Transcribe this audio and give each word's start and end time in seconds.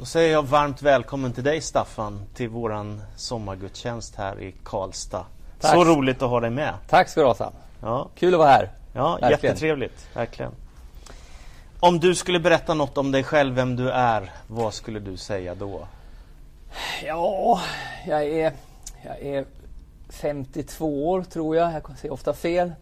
Då 0.00 0.06
säger 0.06 0.32
jag 0.32 0.42
varmt 0.42 0.82
välkommen 0.82 1.32
till 1.32 1.44
dig 1.44 1.60
Staffan 1.60 2.22
till 2.34 2.48
våran 2.48 3.02
sommargudstjänst 3.16 4.14
här 4.16 4.40
i 4.40 4.54
Karlstad. 4.64 5.26
Tack. 5.60 5.74
Så 5.74 5.84
roligt 5.84 6.22
att 6.22 6.30
ha 6.30 6.40
dig 6.40 6.50
med. 6.50 6.74
Tack 6.88 7.08
ska 7.08 7.20
du 7.20 7.26
ha 7.26 7.34
Sam. 7.34 7.52
Ja. 7.80 8.08
Kul 8.14 8.34
att 8.34 8.38
vara 8.38 8.48
här. 8.48 8.70
Ja, 8.92 9.10
verkligen. 9.10 9.30
jättetrevligt. 9.30 10.08
Verkligen. 10.14 10.52
Om 11.80 12.00
du 12.00 12.14
skulle 12.14 12.40
berätta 12.40 12.74
något 12.74 12.98
om 12.98 13.12
dig 13.12 13.24
själv, 13.24 13.54
vem 13.54 13.76
du 13.76 13.90
är, 13.90 14.32
vad 14.46 14.74
skulle 14.74 15.00
du 15.00 15.16
säga 15.16 15.54
då? 15.54 15.86
Ja, 17.04 17.60
jag 18.06 18.24
är, 18.24 18.52
jag 19.02 19.20
är 19.20 19.44
52 20.12 21.10
år 21.10 21.22
tror 21.22 21.56
jag. 21.56 21.72
Jag 21.72 21.98
säger 21.98 22.14
ofta 22.14 22.32
fel. 22.32 22.72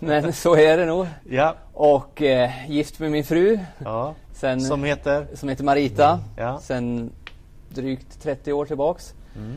Men 0.00 0.32
så 0.32 0.56
är 0.56 0.76
det 0.76 0.86
nog. 0.86 1.06
Ja. 1.30 1.54
Och 1.72 2.22
eh, 2.22 2.70
gift 2.70 2.98
med 2.98 3.10
min 3.10 3.24
fru. 3.24 3.58
Ja. 3.78 4.14
Sen, 4.32 4.60
som 4.60 4.84
heter? 4.84 5.26
Som 5.34 5.48
heter 5.48 5.64
Marita. 5.64 6.08
Mm. 6.08 6.24
Ja. 6.36 6.60
Sen 6.60 7.10
drygt 7.68 8.22
30 8.22 8.52
år 8.52 8.66
tillbaks. 8.66 9.14
Mm. 9.36 9.54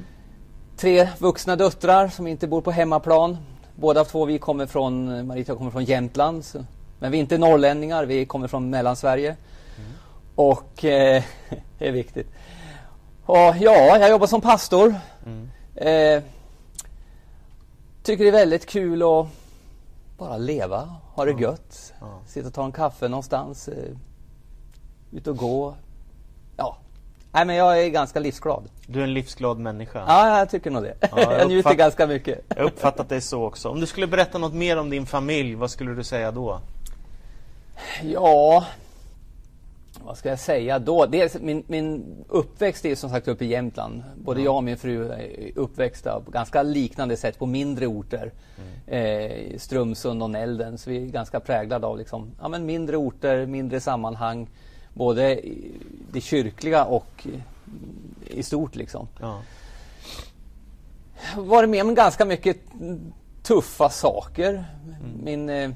Tre 0.77 1.09
vuxna 1.19 1.55
döttrar 1.55 2.07
som 2.07 2.27
inte 2.27 2.47
bor 2.47 2.61
på 2.61 2.71
hemmaplan. 2.71 3.37
Båda 3.75 4.05
två 4.05 4.25
vi 4.25 4.39
kommer 4.39 4.65
från, 4.65 5.27
Marita 5.27 5.55
kommer 5.55 5.71
från 5.71 5.83
Jämtland. 5.83 6.45
Så, 6.45 6.65
men 6.99 7.11
vi 7.11 7.17
är 7.17 7.21
inte 7.21 7.37
norrlänningar, 7.37 8.05
vi 8.05 8.25
kommer 8.25 8.47
från 8.47 8.69
Mellansverige. 8.69 9.35
Mm. 9.77 9.91
Och 10.35 10.85
eh, 10.85 11.23
det 11.77 11.87
är 11.87 11.91
viktigt. 11.91 12.27
Och 13.25 13.55
ja, 13.59 13.97
jag 13.97 14.09
jobbar 14.09 14.27
som 14.27 14.41
pastor. 14.41 14.95
Mm. 15.25 15.49
Eh, 15.75 16.23
tycker 18.03 18.23
det 18.23 18.29
är 18.29 18.31
väldigt 18.31 18.65
kul 18.65 19.03
att 19.03 19.27
bara 20.17 20.37
leva, 20.37 20.89
ha 21.15 21.25
det 21.25 21.41
gött. 21.41 21.93
Ja. 21.99 22.19
Sitta 22.27 22.47
och 22.47 22.53
ta 22.53 22.65
en 22.65 22.71
kaffe 22.71 23.07
någonstans. 23.07 23.67
Eh, 23.67 23.95
ut 25.11 25.27
och 25.27 25.37
gå. 25.37 25.75
Ja. 26.57 26.77
Nej 27.31 27.45
men 27.45 27.55
jag 27.55 27.83
är 27.83 27.89
ganska 27.89 28.19
livsglad. 28.19 28.69
Du 28.87 28.99
är 28.99 29.03
en 29.03 29.13
livsglad 29.13 29.59
människa. 29.59 30.03
Ja, 30.07 30.39
jag 30.39 30.49
tycker 30.49 30.71
nog 30.71 30.83
det. 30.83 30.95
Ja, 31.01 31.07
jag, 31.15 31.33
jag 31.39 31.47
njuter 31.47 31.73
ganska 31.73 32.07
mycket. 32.07 32.45
Jag 32.47 32.55
har 32.55 32.63
uppfattat 32.63 33.09
dig 33.09 33.21
så 33.21 33.43
också. 33.43 33.69
Om 33.69 33.79
du 33.79 33.85
skulle 33.85 34.07
berätta 34.07 34.37
något 34.37 34.53
mer 34.53 34.77
om 34.77 34.89
din 34.89 35.05
familj, 35.05 35.55
vad 35.55 35.71
skulle 35.71 35.93
du 35.93 36.03
säga 36.03 36.31
då? 36.31 36.59
Ja, 38.03 38.65
vad 40.09 40.17
ska 40.17 40.29
jag 40.29 40.39
säga 40.39 40.79
då? 40.79 41.05
Dels, 41.05 41.37
min, 41.39 41.63
min 41.67 42.05
uppväxt 42.29 42.85
är 42.85 42.95
som 42.95 43.09
sagt 43.09 43.27
uppe 43.27 43.45
i 43.45 43.47
Jämtland. 43.47 44.03
Både 44.15 44.39
ja. 44.39 44.45
jag 44.45 44.55
och 44.55 44.63
min 44.63 44.77
fru 44.77 45.11
är 45.11 45.51
uppväxta 45.55 46.21
på 46.25 46.31
ganska 46.31 46.63
liknande 46.63 47.17
sätt 47.17 47.39
på 47.39 47.45
mindre 47.45 47.87
orter. 47.87 48.31
Mm. 48.57 49.51
Eh, 49.51 49.57
Strömsund 49.57 50.23
och 50.23 50.29
Nälden. 50.29 50.77
Så 50.77 50.89
vi 50.89 51.03
är 51.03 51.05
ganska 51.05 51.39
präglade 51.39 51.87
av 51.87 51.97
liksom, 51.97 52.31
ja, 52.41 52.47
men 52.47 52.65
mindre 52.65 52.97
orter, 52.97 53.45
mindre 53.45 53.79
sammanhang. 53.79 54.49
Både 54.93 55.39
det 56.11 56.21
kyrkliga 56.21 56.85
och 56.85 57.27
i 58.27 58.43
stort 58.43 58.75
liksom. 58.75 59.07
Ja. 59.19 59.41
Varit 61.37 61.69
med 61.69 61.81
om 61.81 61.95
ganska 61.95 62.25
mycket 62.25 62.57
tuffa 63.43 63.89
saker. 63.89 64.49
Mm. 64.49 65.23
Min 65.23 65.49
eh, 65.49 65.71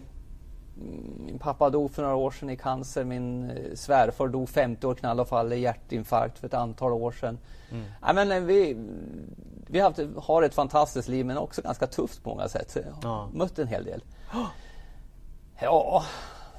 min 1.25 1.39
pappa 1.39 1.69
dog 1.69 1.91
för 1.91 2.01
några 2.01 2.15
år 2.15 2.31
sedan 2.31 2.49
i 2.49 2.57
cancer. 2.57 3.03
Min 3.03 3.49
eh, 3.49 3.75
svärfar 3.75 4.27
dog 4.27 4.49
50 4.49 4.87
år 4.87 4.95
knall 4.95 5.19
och 5.19 5.27
fall 5.27 5.53
i 5.53 5.59
hjärtinfarkt 5.59 6.39
för 6.39 6.47
ett 6.47 6.53
antal 6.53 6.91
år 6.91 7.11
sedan. 7.11 7.37
Mm. 7.71 7.85
Ja, 8.01 8.13
men 8.13 8.31
eh, 8.31 8.39
vi 8.39 8.77
vi 9.67 9.79
har, 9.79 9.89
haft, 9.89 9.99
har 10.17 10.43
ett 10.43 10.53
fantastiskt 10.53 11.07
liv 11.07 11.25
men 11.25 11.37
också 11.37 11.61
ganska 11.61 11.87
tufft 11.87 12.23
på 12.23 12.29
många 12.29 12.49
sätt. 12.49 12.77
Ja. 13.01 13.29
Mött 13.33 13.59
en 13.59 13.67
hel 13.67 13.85
del. 13.85 14.03
Ja, 15.59 16.03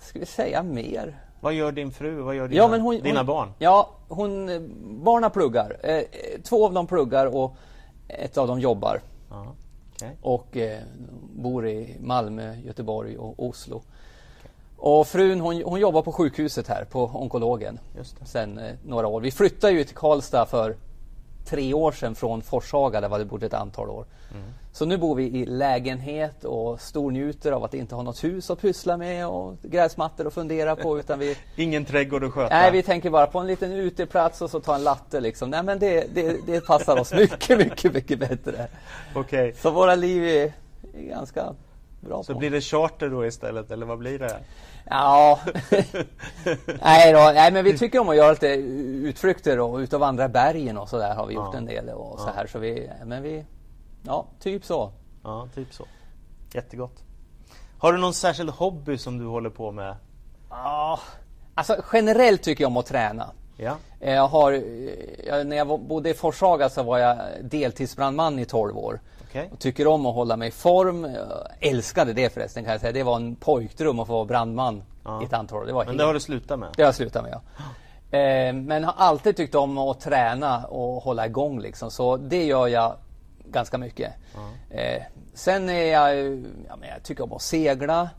ska 0.01 0.19
vi 0.19 0.27
säga 0.27 0.63
mer? 0.63 1.19
Vad 1.41 1.55
gör 1.55 1.73
din 1.73 1.91
fru? 1.91 2.21
Vad 2.21 2.35
gör 2.35 2.49
dina, 2.49 2.63
ja, 2.63 2.79
hon, 2.79 3.01
dina 3.01 3.19
hon, 3.19 3.27
barn? 3.27 3.53
Ja, 3.59 3.91
hon, 4.09 4.49
barna 5.05 5.31
pluggar. 5.31 5.77
Eh, 5.83 6.03
två 6.43 6.67
av 6.67 6.73
dem 6.73 6.87
pluggar 6.87 7.27
och 7.27 7.57
ett 8.09 8.39
av 8.39 8.49
dem 8.49 8.61
jobbar. 8.61 9.01
Ja, 9.31 9.55
okay. 9.95 10.11
Och 10.23 10.57
eh, 10.57 10.81
bor 11.35 11.67
i 11.69 11.97
Malmö, 12.01 12.57
Göteborg 12.57 13.19
och 13.19 13.47
Oslo. 13.47 13.83
Och 14.77 15.07
frun 15.07 15.41
hon, 15.41 15.63
hon 15.63 15.81
jobbar 15.81 16.03
på 16.03 16.13
sjukhuset 16.13 16.69
här 16.69 16.85
på 16.85 17.05
onkologen 17.05 17.79
sen 18.25 18.59
eh, 18.59 18.75
några 18.85 19.07
år. 19.07 19.21
Vi 19.21 19.31
flyttade 19.31 19.73
ju 19.73 19.85
till 19.85 19.97
Karlstad 19.97 20.47
för 20.47 20.77
tre 21.45 21.75
år 21.75 21.93
sedan 21.93 22.15
från 22.15 22.43
Forshaga 22.43 23.01
där 23.01 23.19
vi 23.19 23.25
bott 23.25 23.43
ett 23.43 23.55
antal 23.55 23.91
år. 23.91 24.07
Mm. 24.31 24.45
Så 24.73 24.85
nu 24.85 24.97
bor 24.97 25.15
vi 25.15 25.25
i 25.25 25.47
lägenhet 25.47 26.45
och 26.45 26.81
stornjuter 26.81 27.53
av 27.53 27.65
att 27.65 27.75
inte 27.75 27.95
ha 27.95 28.03
något 28.03 28.25
hus 28.25 28.51
att 28.51 28.61
pyssla 28.61 28.97
med 28.97 29.27
och 29.27 29.57
gräsmattor 29.63 30.27
att 30.27 30.35
fundera 30.35 30.77
på. 30.77 30.99
Utan 31.01 31.19
vi... 31.19 31.37
Ingen 31.57 31.85
trädgård 31.85 32.25
att 32.25 32.33
sköta? 32.33 32.55
Nej, 32.55 32.71
vi 32.71 32.83
tänker 32.83 33.11
bara 33.11 33.27
på 33.27 33.39
en 33.39 33.47
liten 33.47 33.73
uteplats 33.73 34.43
och 34.43 34.51
så 34.51 34.61
ta 34.61 34.75
en 34.75 34.85
latte 34.85 35.21
liksom. 35.21 35.51
Nej 35.51 35.63
men 35.63 35.79
det, 35.79 36.15
det, 36.15 36.47
det 36.47 36.61
passar 36.61 37.01
oss 37.01 37.13
mycket, 37.15 37.59
mycket, 37.59 37.95
mycket 37.95 38.19
bättre. 38.19 38.69
Okay. 39.15 39.53
Så 39.53 39.71
våra 39.71 39.95
liv 39.95 40.25
är, 40.25 40.53
är 40.95 41.09
ganska 41.09 41.55
bra 42.05 42.23
Så 42.23 42.33
på. 42.33 42.39
blir 42.39 42.51
det 42.51 42.61
charter 42.61 43.09
då 43.09 43.27
istället, 43.27 43.71
eller 43.71 43.87
vad 43.87 43.99
blir 43.99 44.19
det? 44.19 44.37
Ja, 44.91 45.41
nej, 46.83 47.13
då, 47.13 47.33
nej 47.35 47.53
men 47.53 47.65
vi 47.65 47.79
tycker 47.79 47.99
om 47.99 48.09
att 48.09 48.17
göra 48.17 48.31
lite 48.31 48.47
utflykter 48.47 49.61
och 49.61 49.79
ut 49.79 49.93
och 49.93 50.01
vandra 50.01 50.29
bergen 50.29 50.79
och 50.79 50.89
så 50.89 50.99
där 50.99 51.15
har 51.15 51.27
vi 51.27 51.35
gjort 51.35 51.49
ja. 51.53 51.59
en 51.59 51.67
del 51.67 51.89
och 51.89 52.21
så 52.21 52.31
här 52.37 52.47
så 52.47 52.59
vi, 52.59 52.91
men 53.05 53.23
vi, 53.23 53.45
ja 54.03 54.27
typ 54.41 54.65
så. 54.65 54.93
Ja, 55.23 55.49
typ 55.55 55.75
så. 55.75 55.87
Jättegott. 56.53 57.05
Har 57.79 57.93
du 57.93 57.99
någon 57.99 58.15
särskild 58.15 58.51
hobby 58.51 58.99
som 58.99 59.19
du 59.19 59.27
håller 59.27 59.51
på 59.51 59.73
med? 59.73 59.97
Ja, 60.51 61.01
alltså 61.55 61.77
generellt 61.93 62.43
tycker 62.43 62.65
jag 62.65 62.69
om 62.69 62.77
att 62.77 62.87
träna. 62.87 63.27
Ja. 63.57 63.77
Jag 64.01 64.29
har, 64.29 64.63
jag, 65.27 65.47
när 65.47 65.57
jag 65.57 65.81
bodde 65.81 66.11
i 66.11 66.15
Forshaga 66.15 66.69
så 66.69 66.83
var 66.83 66.99
jag 66.99 67.19
deltidsbrandman 67.43 68.39
i 68.39 68.45
12 68.45 68.79
år. 68.79 69.01
Okay. 69.35 69.49
Och 69.53 69.59
tycker 69.59 69.87
om 69.87 70.07
att 70.07 70.15
hålla 70.15 70.37
mig 70.37 70.49
i 70.49 70.51
form. 70.51 71.05
Jag 71.05 71.47
älskade 71.61 72.13
det 72.13 72.35
förresten 72.35 72.65
kan 72.65 72.73
jag 72.73 72.81
säga. 72.81 72.93
Det 72.93 73.03
var 73.03 73.17
en 73.17 73.37
pojkdröm 73.37 73.99
att 73.99 74.07
få 74.07 74.13
vara 74.13 74.25
brandman 74.25 74.83
ja. 75.05 75.23
i 75.23 75.25
ett 75.25 75.33
antal 75.33 75.59
år. 75.59 75.67
Det 75.67 75.73
var 75.73 75.81
Men 75.81 75.89
helt... 75.89 75.99
det 75.99 76.05
har 76.05 76.15
du 76.15 76.21
slutat 76.21 76.59
med? 76.59 76.69
Det 76.77 76.83
har 76.83 76.89
jag 76.89 76.95
slutat 76.95 77.23
med 77.23 77.33
ja. 77.33 78.19
Eh, 78.19 78.55
men 78.55 78.85
har 78.85 78.95
alltid 78.97 79.37
tyckt 79.37 79.55
om 79.55 79.79
att 79.79 80.01
träna 80.01 80.65
och 80.65 81.03
hålla 81.03 81.27
igång 81.27 81.61
liksom. 81.61 81.91
Så 81.91 82.17
det 82.17 82.45
gör 82.45 82.67
jag 82.67 82.97
ganska 83.45 83.79
mycket. 83.79 84.13
Ja. 84.35 84.77
Eh, 84.77 85.03
sen 85.35 85.69
är 85.69 85.93
jag, 85.93 86.17
ja, 86.69 86.77
men 86.77 86.89
jag 86.89 87.03
tycker 87.03 87.25
om 87.25 87.33
att 87.33 87.43
segla. 87.43 88.11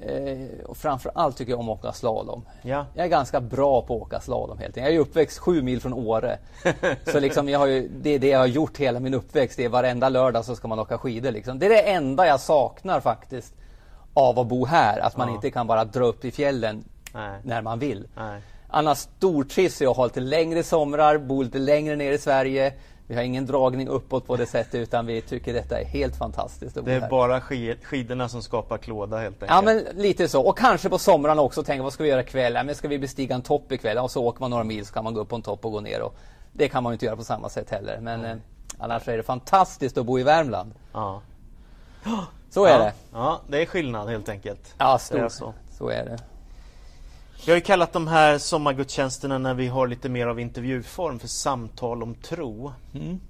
Eh, 0.00 0.64
och 0.66 0.76
framförallt 0.76 1.36
tycker 1.36 1.52
jag 1.52 1.60
om 1.60 1.68
att 1.68 1.78
åka 1.78 1.92
slalom. 1.92 2.44
Ja. 2.62 2.86
Jag 2.94 3.04
är 3.04 3.08
ganska 3.08 3.40
bra 3.40 3.82
på 3.82 3.96
att 3.96 4.02
åka 4.02 4.20
slalom 4.20 4.58
helt 4.58 4.76
enkelt. 4.76 4.86
Jag 4.86 4.94
är 4.94 4.98
uppväxt 4.98 5.38
sju 5.38 5.62
mil 5.62 5.80
från 5.80 5.92
Åre. 5.92 6.38
så 7.04 7.20
liksom 7.20 7.48
jag 7.48 7.58
har 7.58 7.66
ju, 7.66 7.88
det 7.88 8.10
är 8.10 8.18
det 8.18 8.28
jag 8.28 8.38
har 8.38 8.46
gjort 8.46 8.78
hela 8.78 9.00
min 9.00 9.14
uppväxt. 9.14 9.56
Det 9.56 9.64
är 9.64 9.68
varenda 9.68 10.08
lördag 10.08 10.44
så 10.44 10.56
ska 10.56 10.68
man 10.68 10.78
åka 10.78 10.98
skidor. 10.98 11.30
Liksom. 11.30 11.58
Det 11.58 11.66
är 11.66 11.70
det 11.70 11.82
enda 11.82 12.26
jag 12.26 12.40
saknar 12.40 13.00
faktiskt 13.00 13.54
av 14.14 14.38
att 14.38 14.46
bo 14.46 14.66
här. 14.66 14.98
Att 14.98 15.16
man 15.16 15.28
ja. 15.28 15.34
inte 15.34 15.50
kan 15.50 15.66
bara 15.66 15.84
dra 15.84 16.04
upp 16.04 16.24
i 16.24 16.30
fjällen 16.30 16.84
Nej. 17.14 17.40
när 17.42 17.62
man 17.62 17.78
vill. 17.78 18.08
Nej. 18.16 18.40
Annars 18.68 18.98
stortrivs 18.98 19.80
jag 19.80 19.90
att 19.90 19.96
ha 19.96 20.04
lite 20.04 20.20
längre 20.20 20.62
somrar, 20.62 21.18
bo 21.18 21.42
lite 21.42 21.58
längre 21.58 21.96
ner 21.96 22.12
i 22.12 22.18
Sverige. 22.18 22.72
Vi 23.08 23.14
har 23.14 23.22
ingen 23.22 23.46
dragning 23.46 23.88
uppåt 23.88 24.26
på 24.26 24.36
det 24.36 24.46
sättet 24.46 24.74
utan 24.74 25.06
vi 25.06 25.20
tycker 25.20 25.54
detta 25.54 25.80
är 25.80 25.84
helt 25.84 26.16
fantastiskt. 26.16 26.78
Det 26.84 26.92
är 26.92 27.08
bara 27.08 27.40
skidorna 27.82 28.28
som 28.28 28.42
skapar 28.42 28.78
klåda 28.78 29.18
helt 29.18 29.42
enkelt? 29.42 29.50
Ja 29.50 29.62
men 29.62 30.02
lite 30.02 30.28
så. 30.28 30.42
Och 30.42 30.58
kanske 30.58 30.88
på 30.88 30.98
somrarna 30.98 31.42
också 31.42 31.62
tänka 31.62 31.82
vad 31.82 31.92
ska 31.92 32.02
vi 32.02 32.08
göra 32.08 32.20
ikväll? 32.20 32.54
Ja, 32.54 32.62
men 32.62 32.74
ska 32.74 32.88
vi 32.88 32.98
bestiga 32.98 33.34
en 33.34 33.42
topp 33.42 33.72
ikväll? 33.72 33.98
Och 33.98 34.10
så 34.10 34.24
åker 34.24 34.40
man 34.40 34.50
några 34.50 34.64
mil 34.64 34.86
så 34.86 34.94
kan 34.94 35.04
man 35.04 35.14
gå 35.14 35.20
upp 35.20 35.28
på 35.28 35.36
en 35.36 35.42
topp 35.42 35.64
och 35.64 35.72
gå 35.72 35.80
ner. 35.80 36.02
Och 36.02 36.16
det 36.52 36.68
kan 36.68 36.82
man 36.82 36.92
ju 36.92 36.94
inte 36.94 37.06
göra 37.06 37.16
på 37.16 37.24
samma 37.24 37.48
sätt 37.48 37.70
heller. 37.70 37.98
Men 38.00 38.20
mm. 38.20 38.30
eh, 38.30 38.42
annars 38.78 39.08
är 39.08 39.16
det 39.16 39.22
fantastiskt 39.22 39.98
att 39.98 40.06
bo 40.06 40.18
i 40.18 40.22
Värmland. 40.22 40.74
Ja. 40.92 41.22
Så 42.50 42.64
är 42.64 42.70
ja. 42.70 42.78
det. 42.78 42.92
Ja, 43.12 43.40
det 43.48 43.62
är 43.62 43.66
skillnad 43.66 44.08
helt 44.08 44.28
enkelt. 44.28 44.74
Ja, 44.78 44.98
stort. 44.98 45.32
Så. 45.32 45.54
så 45.70 45.88
är 45.88 46.04
det. 46.04 46.18
Vi 47.44 47.52
har 47.52 47.56
ju 47.56 47.60
kallat 47.60 47.92
de 47.92 48.08
här 48.08 48.38
sommargudstjänsterna 48.38 49.38
när 49.38 49.54
vi 49.54 49.68
har 49.68 49.86
lite 49.86 50.08
mer 50.08 50.26
av 50.26 50.40
intervjuform 50.40 51.18
för 51.18 51.28
samtal 51.28 52.02
om 52.02 52.14
tro. 52.14 52.72
Mm. 52.94 53.20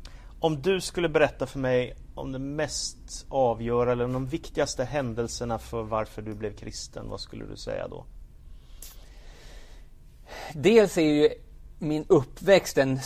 Om 0.40 0.62
du 0.62 0.80
skulle 0.80 1.08
berätta 1.08 1.46
för 1.46 1.58
mig 1.58 1.96
om 2.14 2.32
det 2.32 2.38
mest 2.38 3.26
avgörande 3.28 4.04
eller 4.04 4.12
de 4.12 4.26
viktigaste 4.26 4.84
händelserna 4.84 5.58
för 5.58 5.82
varför 5.82 6.22
du 6.22 6.34
blev 6.34 6.56
kristen, 6.56 7.08
vad 7.08 7.20
skulle 7.20 7.44
du 7.44 7.56
säga 7.56 7.88
då? 7.88 8.04
Dels 10.54 10.98
är 10.98 11.02
ju 11.02 11.28
min 11.78 12.04
uppväxt 12.08 12.78
en, 12.78 13.00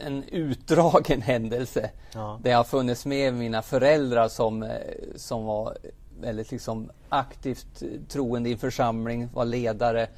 en 0.00 0.24
utdragen 0.24 1.22
händelse. 1.22 1.90
Ja. 2.12 2.40
Där 2.42 2.50
jag 2.50 2.58
har 2.58 2.64
funnits 2.64 3.06
med 3.06 3.34
mina 3.34 3.62
föräldrar 3.62 4.28
som, 4.28 4.62
eh, 4.62 4.70
som 5.16 5.44
var 5.44 5.76
väldigt 6.20 6.50
liksom 6.50 6.90
aktivt 7.08 7.82
troende 8.08 8.48
i 8.48 8.52
en 8.52 8.58
församling, 8.58 9.28
var 9.34 9.44
ledare. 9.44 10.08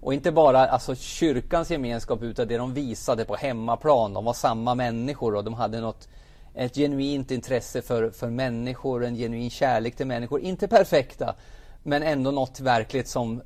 Och 0.00 0.14
inte 0.14 0.32
bara 0.32 0.66
alltså, 0.66 0.94
kyrkans 0.94 1.70
gemenskap 1.70 2.22
utan 2.22 2.48
det 2.48 2.56
de 2.56 2.74
visade 2.74 3.24
på 3.24 3.36
hemmaplan. 3.36 4.12
De 4.12 4.24
var 4.24 4.32
samma 4.32 4.74
människor 4.74 5.34
och 5.34 5.44
de 5.44 5.54
hade 5.54 5.80
något, 5.80 6.08
ett 6.54 6.74
genuint 6.74 7.30
intresse 7.30 7.82
för, 7.82 8.10
för 8.10 8.30
människor, 8.30 9.04
en 9.04 9.16
genuin 9.16 9.50
kärlek 9.50 9.96
till 9.96 10.06
människor. 10.06 10.40
Inte 10.40 10.68
perfekta, 10.68 11.34
Men 11.82 12.02
ändå 12.02 12.30
något 12.30 12.60
verkligt 12.60 13.08
som, 13.08 13.42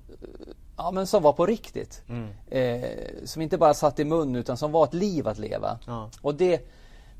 ja, 0.76 0.90
men 0.90 1.06
som 1.06 1.22
var 1.22 1.32
på 1.32 1.46
riktigt. 1.46 2.02
Mm. 2.08 2.28
Eh, 2.50 2.90
som 3.24 3.42
inte 3.42 3.58
bara 3.58 3.74
satt 3.74 3.98
i 3.98 4.04
mun 4.04 4.36
utan 4.36 4.56
som 4.56 4.72
var 4.72 4.84
ett 4.84 4.94
liv 4.94 5.28
att 5.28 5.38
leva. 5.38 5.78
Ja. 5.86 6.10
Och 6.22 6.34
det, 6.34 6.70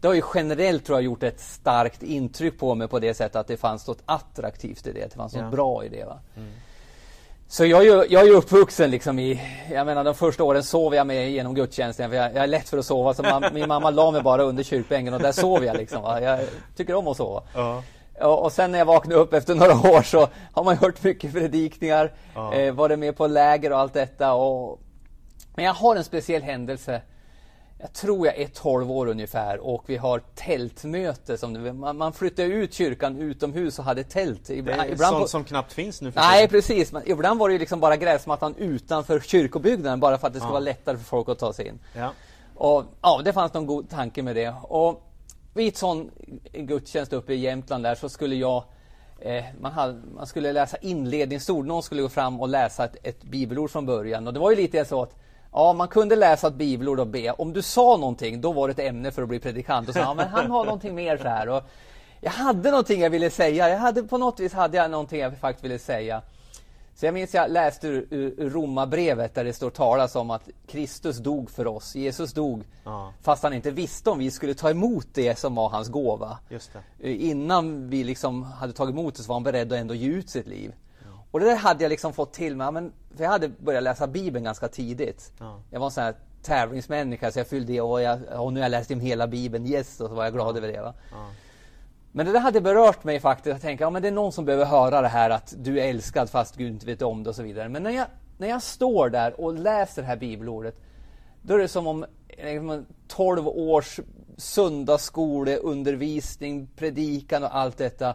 det 0.01 0.07
har 0.07 0.15
ju 0.15 0.23
generellt 0.35 0.85
tror 0.85 0.99
jag 0.99 1.05
gjort 1.05 1.23
ett 1.23 1.41
starkt 1.41 2.03
intryck 2.03 2.59
på 2.59 2.75
mig 2.75 2.89
på 2.89 2.99
det 2.99 3.15
sättet 3.15 3.37
att 3.37 3.47
det 3.47 3.57
fanns 3.57 3.87
något 3.87 4.03
attraktivt 4.07 4.87
i 4.87 4.93
det. 4.93 5.01
Det 5.01 5.15
fanns 5.15 5.35
något 5.35 5.43
ja. 5.43 5.51
bra 5.51 5.85
i 5.85 5.89
det. 5.89 6.05
Va? 6.05 6.19
Mm. 6.37 6.51
Så 7.51 7.65
jag, 7.67 7.87
är, 7.87 8.13
jag 8.13 8.29
är 8.29 8.31
uppvuxen 8.31 8.91
liksom 8.91 9.19
i, 9.19 9.41
jag 9.73 9.87
menar 9.87 10.05
de 10.05 10.15
första 10.15 10.45
åren 10.45 10.63
sov 10.63 10.95
jag 10.95 11.07
med 11.07 11.31
genom 11.31 11.55
gudstjänsten. 11.55 12.11
För 12.11 12.17
jag, 12.17 12.35
jag 12.35 12.43
är 12.43 12.47
lätt 12.47 12.69
för 12.69 12.79
att 12.79 12.87
sova 12.87 13.15
så 13.15 13.23
man, 13.23 13.45
min 13.53 13.69
mamma 13.69 13.91
la 13.91 14.11
mig 14.11 14.23
bara 14.23 14.43
under 14.43 14.63
kyrkbänken 14.63 15.15
och 15.15 15.21
där 15.21 15.33
sov 15.33 15.65
jag 15.65 15.77
liksom. 15.77 16.03
Va? 16.03 16.21
Jag 16.21 16.41
tycker 16.77 16.95
om 16.95 17.09
att 17.09 17.17
sova. 17.17 17.43
Uh 17.57 17.81
och, 18.21 18.43
och 18.43 18.53
sen 18.53 18.73
när 18.73 18.79
jag 18.79 18.87
vaknade 18.87 19.21
upp 19.21 19.33
efter 19.33 19.55
några 19.55 19.73
år 19.97 20.03
så 20.03 20.29
har 20.53 20.65
man 20.65 20.77
hört 20.77 21.03
mycket 21.03 21.33
predikningar, 21.33 22.13
uh 22.37 22.59
eh, 22.59 22.75
varit 22.75 22.99
med 22.99 23.17
på 23.17 23.27
läger 23.27 23.73
och 23.73 23.79
allt 23.79 23.95
detta. 23.95 24.33
Och, 24.33 24.81
men 25.55 25.65
jag 25.65 25.75
har 25.75 25.97
en 25.97 26.05
speciell 26.05 26.43
händelse 26.43 27.03
jag 27.81 27.93
tror 27.93 28.27
jag 28.27 28.39
är 28.39 28.47
12 28.47 28.91
år 28.91 29.07
ungefär 29.07 29.59
och 29.59 29.85
vi 29.87 29.97
har 29.97 30.23
tältmöte. 30.35 31.39
Som, 31.39 31.79
man, 31.79 31.97
man 31.97 32.13
flyttade 32.13 32.49
ut 32.49 32.75
kyrkan 32.75 33.19
utomhus 33.19 33.79
och 33.79 33.85
hade 33.85 34.05
tält. 34.05 34.51
Ibland, 34.51 34.81
det 34.81 34.87
är 34.87 34.93
ibland 34.93 35.13
sånt 35.13 35.23
på, 35.23 35.29
som 35.29 35.45
knappt 35.45 35.73
finns 35.73 36.01
nu 36.01 36.13
för 36.13 36.21
Nej 36.21 36.49
precis, 36.49 36.93
men 36.93 37.03
ibland 37.07 37.41
var 37.41 37.49
det 37.49 37.59
liksom 37.59 37.81
bara 37.81 37.97
gräsmattan 37.97 38.55
utanför 38.59 39.21
kyrkobyggnaden 39.21 40.01
bara 40.01 40.19
för 40.19 40.27
att 40.27 40.33
det 40.33 40.39
skulle 40.39 40.49
ja. 40.49 40.53
vara 40.53 40.65
lättare 40.65 40.97
för 40.97 41.05
folk 41.05 41.29
att 41.29 41.39
ta 41.39 41.53
sig 41.53 41.69
in. 41.69 41.79
Ja. 41.97 42.13
Och 42.55 42.85
ja, 43.03 43.21
det 43.25 43.33
fanns 43.33 43.55
någon 43.55 43.67
god 43.67 43.91
tanke 43.91 44.23
med 44.23 44.37
det. 44.37 44.55
Och 44.63 45.03
vid 45.55 45.69
ett 45.69 45.77
sån 45.77 46.11
gudstjänst 46.53 47.13
uppe 47.13 47.33
i 47.33 47.37
Jämtland 47.37 47.85
där 47.85 47.95
så 47.95 48.09
skulle 48.09 48.35
jag 48.37 48.65
eh, 49.21 49.45
man, 49.61 49.73
hade, 49.73 50.01
man, 50.15 50.27
skulle 50.27 50.53
läsa 50.53 50.77
inledningsord. 50.77 51.67
Någon 51.67 51.83
skulle 51.83 52.03
gå 52.03 52.09
fram 52.09 52.41
och 52.41 52.49
läsa 52.49 52.85
ett, 52.85 52.97
ett 53.03 53.23
bibelord 53.23 53.71
från 53.71 53.87
början. 53.87 54.27
Och 54.27 54.33
det 54.33 54.41
var 54.41 54.51
ju 54.51 54.57
lite 54.57 54.85
så 54.85 55.03
att 55.03 55.15
Ja, 55.53 55.73
man 55.73 55.89
kunde 55.89 56.17
läsa 56.17 56.49
ett 56.49 56.55
bibelord 56.55 57.01
och 57.01 57.07
be. 57.07 57.31
Om 57.31 57.53
du 57.53 57.63
sa 57.63 57.97
någonting, 57.97 58.41
då 58.41 58.53
var 58.53 58.69
det 58.69 58.73
ett 58.73 58.89
ämne 58.89 59.11
för 59.11 59.23
att 59.23 59.29
bli 59.29 59.41
predikant. 59.41 59.89
Och 59.89 59.95
sa, 59.95 60.01
ja, 60.01 60.15
men 60.15 60.29
han 60.29 60.51
har 60.51 60.65
någonting 60.65 60.95
mer 60.95 61.17
så 61.17 61.29
här. 61.29 61.49
Och 61.49 61.63
jag 62.21 62.31
hade 62.31 62.71
någonting 62.71 63.01
jag 63.01 63.11
ville 63.11 63.31
säga. 63.31 63.69
Jag 63.69 63.79
hade, 63.79 64.03
på 64.03 64.19
något 64.19 64.41
vis 64.41 64.53
hade 64.53 64.77
jag 64.77 64.91
någonting 64.91 65.21
jag 65.21 65.39
faktiskt 65.39 65.65
ville 65.65 65.79
säga. 65.79 66.23
Så 66.95 67.07
jag 67.07 67.15
minns 67.15 67.35
jag 67.35 67.51
läste 67.51 67.89
ur, 67.89 68.07
ur 68.11 68.51
Romarbrevet 68.51 69.35
där 69.35 69.45
det 69.45 69.53
står 69.53 69.71
talas 69.71 70.17
om 70.17 70.31
att 70.31 70.49
Kristus 70.67 71.19
dog 71.19 71.51
för 71.51 71.67
oss. 71.67 71.95
Jesus 71.95 72.33
dog 72.33 72.65
ja. 72.85 73.13
fast 73.23 73.43
han 73.43 73.53
inte 73.53 73.71
visste 73.71 74.11
om 74.11 74.19
vi 74.19 74.31
skulle 74.31 74.55
ta 74.55 74.71
emot 74.71 75.07
det 75.15 75.39
som 75.39 75.55
var 75.55 75.69
hans 75.69 75.89
gåva. 75.89 76.39
Innan 76.99 77.91
vi 77.91 78.05
liksom 78.05 78.43
hade 78.43 78.73
tagit 78.73 78.93
emot 78.93 79.15
det 79.15 79.23
så 79.23 79.29
var 79.29 79.35
han 79.35 79.43
beredd 79.43 79.73
att 79.73 79.79
ändå 79.79 79.95
ge 79.95 80.09
ut 80.09 80.31
sitt 80.31 80.47
liv. 80.47 80.73
Och 81.31 81.41
det 81.41 81.47
där 81.47 81.57
hade 81.57 81.85
jag 81.85 81.91
liksom 81.91 82.13
fått 82.13 82.33
till 82.33 82.57
mig, 82.57 82.73
men, 82.73 82.93
för 83.17 83.25
jag 83.25 83.31
hade 83.31 83.49
börjat 83.49 83.83
läsa 83.83 84.07
Bibeln 84.07 84.45
ganska 84.45 84.69
tidigt. 84.69 85.33
Ja. 85.39 85.61
Jag 85.71 85.81
var 85.81 85.87
en 85.87 85.91
sån 85.91 86.05
här 86.05 86.15
tävlingsmänniska 86.43 87.33
så 87.33 87.39
jag 87.39 87.47
fyllde 87.47 87.73
i 87.73 87.81
och, 87.81 88.03
jag, 88.03 88.19
och 88.39 88.53
nu 88.53 88.61
har 88.61 88.65
jag 88.65 88.71
läst 88.71 88.91
in 88.91 89.01
hela 89.01 89.27
Bibeln, 89.27 89.67
yes, 89.67 90.01
och 90.01 90.09
så 90.09 90.15
var 90.15 90.25
jag 90.25 90.33
glad 90.33 90.55
ja. 90.55 90.59
över 90.59 90.73
det. 90.73 90.81
Va? 90.81 90.95
Ja. 91.11 91.31
Men 92.13 92.27
det 92.27 92.33
där 92.33 92.41
hade 92.41 92.61
berört 92.61 93.05
mig 93.05 93.21
faktiskt. 93.21 93.47
Jag 93.47 93.61
tänkte, 93.61 93.85
ja 93.85 93.91
men 93.91 94.03
det 94.03 94.09
är 94.09 94.13
någon 94.13 94.33
som 94.33 94.45
behöver 94.45 94.65
höra 94.65 95.01
det 95.01 95.09
här 95.09 95.31
att 95.31 95.55
du 95.59 95.81
är 95.81 95.91
älskad 95.91 96.31
fast 96.31 96.57
Gud 96.57 96.73
inte 96.73 96.87
vet 96.87 97.03
om 97.03 97.23
det 97.23 97.31
och 97.31 97.37
så 97.37 97.43
vidare. 97.43 97.69
Men 97.69 97.83
när 97.83 97.91
jag, 97.91 98.07
när 98.39 98.49
jag 98.49 98.63
står 98.63 99.09
där 99.09 99.41
och 99.41 99.55
läser 99.55 100.03
det 100.03 100.09
här 100.09 100.17
bibelordet, 100.17 100.77
då 101.43 101.55
är 101.55 101.59
det 101.59 101.69
som 101.69 101.87
om 101.87 102.07
12 103.09 103.45
liksom, 103.45 103.47
års 103.47 104.01
söndagsskoleundervisning, 104.37 106.69
predikan 106.77 107.45
och 107.45 107.57
allt 107.57 107.79
detta 107.79 108.15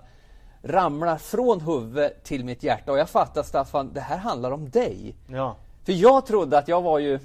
ramlar 0.65 1.17
från 1.17 1.61
huvudet 1.61 2.23
till 2.23 2.45
mitt 2.45 2.63
hjärta 2.63 2.91
och 2.91 2.97
jag 2.97 3.09
fattar 3.09 3.43
Staffan, 3.43 3.93
det 3.93 4.01
här 4.01 4.17
handlar 4.17 4.51
om 4.51 4.69
dig. 4.69 5.15
Ja. 5.27 5.55
För 5.83 5.93
jag 5.93 6.25
trodde 6.25 6.57
att 6.57 6.67
jag 6.67 6.81
var 6.81 6.99
ju, 6.99 7.19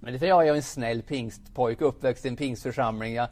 men 0.00 0.18
för 0.18 0.26
jag 0.26 0.48
är 0.48 0.54
en 0.54 0.62
snäll 0.62 1.02
pingstpojke, 1.02 1.84
uppväxt 1.84 2.24
i 2.24 2.28
en 2.28 2.36
pingstförsamling. 2.36 3.14
Jag, 3.14 3.28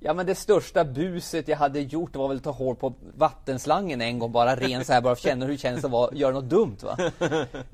ja 0.00 0.14
men 0.14 0.26
det 0.26 0.34
största 0.34 0.84
buset 0.84 1.48
jag 1.48 1.56
hade 1.56 1.80
gjort 1.80 2.16
var 2.16 2.28
väl 2.28 2.36
att 2.36 2.44
ta 2.44 2.50
hål 2.50 2.76
på 2.76 2.94
vattenslangen 3.16 4.00
en 4.00 4.18
gång, 4.18 4.32
bara 4.32 4.56
ren 4.56 4.84
så 4.84 4.92
här, 4.92 5.00
bara 5.00 5.16
känna 5.16 5.44
hur 5.44 5.52
det 5.52 5.58
känns 5.58 5.84
att 5.84 6.16
göra 6.16 6.32
något 6.32 6.50
dumt. 6.50 6.76
Va? 6.82 6.96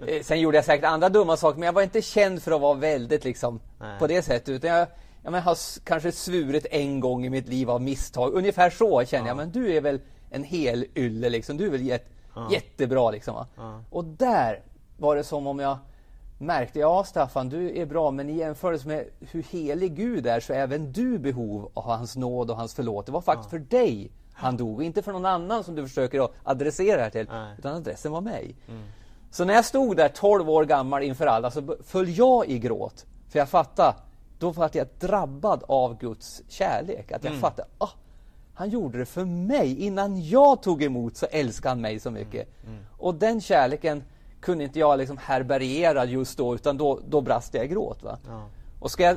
Eh, 0.07 0.23
sen 0.23 0.41
gjorde 0.41 0.57
jag 0.57 0.65
säkert 0.65 0.85
andra 0.85 1.09
dumma 1.09 1.37
saker, 1.37 1.59
men 1.59 1.67
jag 1.67 1.73
var 1.73 1.83
inte 1.83 2.03
känd 2.03 2.43
för 2.43 2.53
att 2.53 2.61
vara 2.61 2.75
väldigt 2.75 3.25
liksom 3.25 3.61
Nej. 3.79 3.99
på 3.99 4.07
det 4.07 4.23
sättet. 4.23 4.49
Utan 4.49 4.71
jag, 4.71 4.89
jag 5.23 5.31
men, 5.33 5.43
har 5.43 5.57
kanske 5.85 6.13
svurit 6.13 6.67
en 6.71 7.01
gång 7.01 7.27
i 7.27 7.31
mitt 7.31 7.49
liv 7.49 7.71
av 7.71 7.83
misstag. 7.83 8.35
Ungefär 8.35 8.71
så 8.71 9.05
känner 9.05 9.25
ja. 9.25 9.31
jag, 9.31 9.37
men 9.37 9.53
du 9.53 9.77
är 9.77 9.81
väl 9.81 10.01
en 10.31 10.45
hel 10.45 10.87
ylle 10.95 11.31
liksom. 11.31 11.57
Du 11.57 11.67
är 11.67 11.71
väl 11.71 11.83
jätt, 11.83 12.07
ja. 12.35 12.49
jättebra 12.53 13.11
liksom. 13.11 13.45
Ja. 13.57 13.81
Och 13.91 14.05
där 14.05 14.63
var 14.99 15.17
det 15.17 15.25
som 15.25 15.47
om 15.47 15.59
jag 15.59 15.79
märkte, 16.39 16.79
ja 16.79 17.05
Staffan, 17.05 17.49
du 17.49 17.79
är 17.79 17.87
bra, 17.87 18.11
men 18.11 18.31
i 18.31 18.37
jämförelse 18.37 18.89
med 18.89 19.05
hur 19.21 19.43
helig 19.43 19.97
Gud 19.97 20.27
är 20.27 20.41
så 20.41 20.53
är 20.53 20.59
även 20.59 20.93
du 20.93 21.19
behov 21.19 21.71
av 21.75 21.85
hans 21.85 22.17
nåd 22.17 22.51
och 22.51 22.57
hans 22.57 22.75
förlåt. 22.75 23.07
Det 23.07 23.13
var 23.13 23.21
faktiskt 23.21 23.53
ja. 23.53 23.59
för 23.59 23.65
dig 23.77 24.11
han 24.33 24.57
dog, 24.57 24.83
inte 24.83 25.03
för 25.03 25.13
någon 25.13 25.27
annan 25.27 25.65
som 25.65 25.75
du 25.75 25.89
försöker 25.89 26.25
att 26.25 26.33
adressera 26.45 27.03
här 27.03 27.11
till, 27.11 27.27
Nej. 27.31 27.55
utan 27.59 27.77
adressen 27.77 28.13
var 28.13 28.21
mig. 28.21 28.57
Mm. 28.69 28.83
Så 29.31 29.45
när 29.45 29.55
jag 29.55 29.65
stod 29.65 29.97
där 29.97 30.09
12 30.09 30.51
år 30.51 30.65
gammal 30.65 31.03
inför 31.03 31.27
alla 31.27 31.51
så 31.51 31.77
föll 31.85 32.19
jag 32.19 32.49
i 32.49 32.59
gråt. 32.59 33.07
För 33.29 33.39
jag 33.39 33.49
fattade, 33.49 33.95
då 34.39 34.51
var 34.51 34.71
jag 34.73 34.87
drabbad 35.01 35.65
av 35.69 35.99
Guds 35.99 36.43
kärlek. 36.49 37.13
Att 37.13 37.25
jag 37.25 37.31
mm. 37.31 37.41
fattade, 37.41 37.69
ah, 37.79 37.91
han 38.59 38.71
gjorde 38.71 38.99
det 38.99 39.07
för 39.07 39.25
mig. 39.25 39.83
Innan 39.85 40.29
jag 40.29 40.63
tog 40.63 40.83
emot 40.83 41.17
så 41.17 41.27
älskade 41.27 41.69
han 41.69 41.81
mig 41.81 42.01
så 42.01 42.11
mycket. 42.11 42.49
Mm. 42.63 42.75
Mm. 42.75 42.87
Och 42.97 43.15
den 43.15 43.41
kärleken 43.41 44.05
kunde 44.41 44.65
inte 44.65 44.79
jag 44.79 44.99
liksom 44.99 45.17
härbärgera 45.17 46.05
just 46.05 46.39
då, 46.39 46.55
utan 46.55 46.77
då, 46.77 47.01
då 47.09 47.21
brast 47.21 47.55
jag 47.55 47.65
i 47.65 47.69
gråt. 47.69 48.03
Va? 48.03 48.19
Ja. 48.29 48.43
Och 48.81 48.91
ska 48.91 49.03
jag 49.03 49.17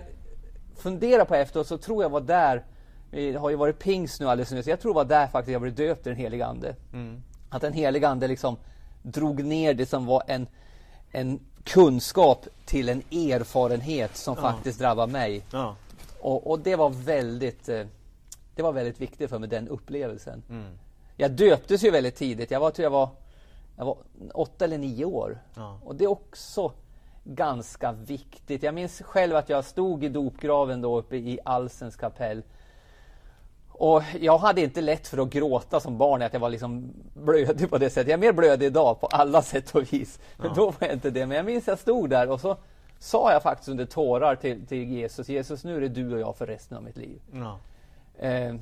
fundera 0.76 1.26
på 1.26 1.36
efteråt 1.36 1.68
så 1.68 1.78
tror 1.78 2.04
jag 2.04 2.10
var 2.10 2.22
där, 2.22 2.66
det 3.12 3.36
har 3.36 3.50
ju 3.50 3.56
varit 3.56 3.80
pingst 3.80 4.20
nu 4.20 4.30
alldeles 4.30 4.52
nyss, 4.52 4.68
jag 4.68 4.80
tror 4.80 4.94
det 4.94 4.96
var 4.96 5.06
där 5.06 5.28
faktiskt 5.28 5.52
jag 5.52 5.62
blev 5.62 5.76
döpt 5.76 6.08
i 6.08 6.10
den 6.10 6.18
helige 6.18 6.46
Ande. 6.46 6.76
Mm. 6.94 7.24
Att 7.50 7.62
den 7.62 7.74
helige 7.74 8.08
Ande 8.08 8.28
liksom 8.28 8.58
drog 9.04 9.44
ner 9.44 9.74
det 9.74 9.86
som 9.86 10.06
var 10.06 10.24
en, 10.28 10.48
en 11.12 11.40
kunskap 11.64 12.48
till 12.66 12.90
en 12.90 13.02
erfarenhet 13.12 14.18
som 14.18 14.36
ja. 14.36 14.42
faktiskt 14.42 14.80
drabbade 14.80 15.12
mig. 15.12 15.44
Ja. 15.52 15.76
Och, 16.20 16.52
och, 16.52 16.60
det 16.60 16.76
var 16.76 16.90
väldigt 16.90 17.70
eh, 17.70 17.84
det 18.56 18.62
var 18.62 18.72
väldigt 18.72 19.02
viktigt 19.02 19.30
för 19.30 19.40
mig, 19.40 19.50
den 19.50 19.68
upplevelsen. 19.68 20.44
Mm. 20.50 20.78
Jag 21.16 21.32
döptes 21.32 21.84
ju 21.84 21.92
väldigt 21.92 22.16
tidigt. 22.16 22.52
Jag 22.52 22.60
var, 22.60 22.72
tror 22.72 22.84
jag 22.84 22.92
var, 22.92 23.10
jag 23.78 23.86
var 23.86 23.98
åtta 24.34 24.66
eller 24.66 24.78
nio 24.78 25.06
år. 25.06 25.40
Ja. 25.56 25.80
Och 25.84 25.96
det 25.96 26.04
är 26.04 26.12
också 26.12 26.72
ganska 27.24 27.92
viktigt. 27.92 28.64
Jag 28.64 28.74
minns 28.74 29.02
själv 29.02 29.36
att 29.36 29.50
jag 29.50 29.66
stod 29.66 30.04
i 30.04 30.10
dopgraven 30.10 30.82
då 30.82 31.00
uppe 31.00 31.16
i 31.16 31.40
Alsens 31.46 31.96
kapell. 31.96 32.44
Och 33.68 34.04
jag 34.20 34.38
hade 34.38 34.62
inte 34.62 34.82
lätt 34.82 35.08
för 35.08 35.18
att 35.18 35.30
gråta 35.30 35.80
som 35.80 35.98
barn, 35.98 36.22
att 36.22 36.34
jag 36.34 36.40
var 36.40 36.50
liksom 36.50 36.94
blödig 37.14 37.70
på 37.70 37.78
det 37.78 37.90
sättet. 37.90 38.08
Jag 38.08 38.18
är 38.18 38.22
mer 38.22 38.34
blödig 38.34 38.66
idag 38.66 39.00
på 39.00 39.08
alla 39.08 39.42
sätt 39.52 39.76
och 39.76 39.94
vis. 39.94 40.20
Men 40.38 40.48
ja. 40.48 40.54
då 40.56 40.66
var 40.66 40.76
jag 40.80 40.94
inte 40.94 41.10
det. 41.10 41.26
Men 41.26 41.38
jag 41.38 41.46
minns 41.46 41.64
att 41.64 41.68
jag 41.68 41.80
stod 41.80 42.10
där 42.10 42.30
och 42.30 42.40
så 42.40 42.58
sa 43.00 43.32
jag 43.32 43.44
faktiskt 43.44 43.70
under 43.70 43.86
tårar 43.86 44.36
till, 44.36 44.66
till 44.66 44.84
Jesus, 44.84 45.30
Jesus 45.30 45.64
nu 45.64 45.78
är 45.78 45.82
det 45.82 45.88
du 45.88 46.14
och 46.14 46.20
jag 46.20 46.36
för 46.36 46.48
resten 46.48 46.78
av 46.78 46.84
mitt 46.84 46.98
liv. 46.98 47.22
Ja. 47.34 47.60
Eh, 48.20 48.56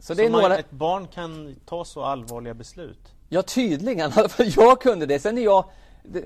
så, 0.00 0.14
det 0.14 0.24
är 0.24 0.30
man, 0.30 0.42
några... 0.42 0.58
ett 0.58 0.70
barn 0.70 1.06
kan 1.06 1.56
ta 1.64 1.84
så 1.84 2.04
allvarliga 2.04 2.54
beslut? 2.54 3.12
Ja, 3.28 3.42
tydligen. 3.42 4.12
jag 4.38 4.80
kunde 4.80 5.06
det. 5.06 5.18
Sen 5.18 5.38
är 5.38 5.42
jag... 5.42 5.64
Det, 6.02 6.20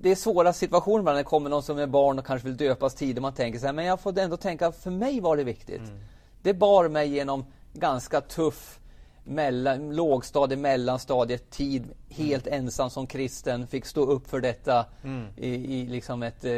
det 0.00 0.10
är 0.10 0.14
svåra 0.14 0.52
situationer 0.52 1.02
när 1.02 1.14
det 1.14 1.24
kommer 1.24 1.50
någon 1.50 1.62
som 1.62 1.78
är 1.78 1.86
barn 1.86 2.18
och 2.18 2.26
kanske 2.26 2.48
vill 2.48 2.56
döpas 2.56 2.94
tidigt. 2.94 3.22
Man 3.22 3.34
tänker 3.34 3.58
så 3.58 3.66
här, 3.66 3.72
men 3.72 3.84
jag 3.84 4.00
får 4.00 4.18
ändå 4.18 4.36
tänka, 4.36 4.72
för 4.72 4.90
mig 4.90 5.20
var 5.20 5.36
det 5.36 5.44
viktigt. 5.44 5.80
Mm. 5.80 6.00
Det 6.42 6.54
bar 6.54 6.88
mig 6.88 7.08
genom 7.08 7.44
ganska 7.72 8.20
tuff 8.20 8.78
mellan, 9.24 9.96
lågstadie, 9.96 10.56
mellanstadiet, 10.56 11.50
tid 11.50 11.84
helt 12.08 12.46
mm. 12.46 12.58
ensam 12.58 12.90
som 12.90 13.06
kristen, 13.06 13.66
fick 13.66 13.86
stå 13.86 14.00
upp 14.00 14.28
för 14.28 14.40
detta 14.40 14.86
mm. 15.04 15.26
i, 15.36 15.48
i 15.48 15.86
liksom 15.86 16.22
ett 16.22 16.44
eh, 16.44 16.50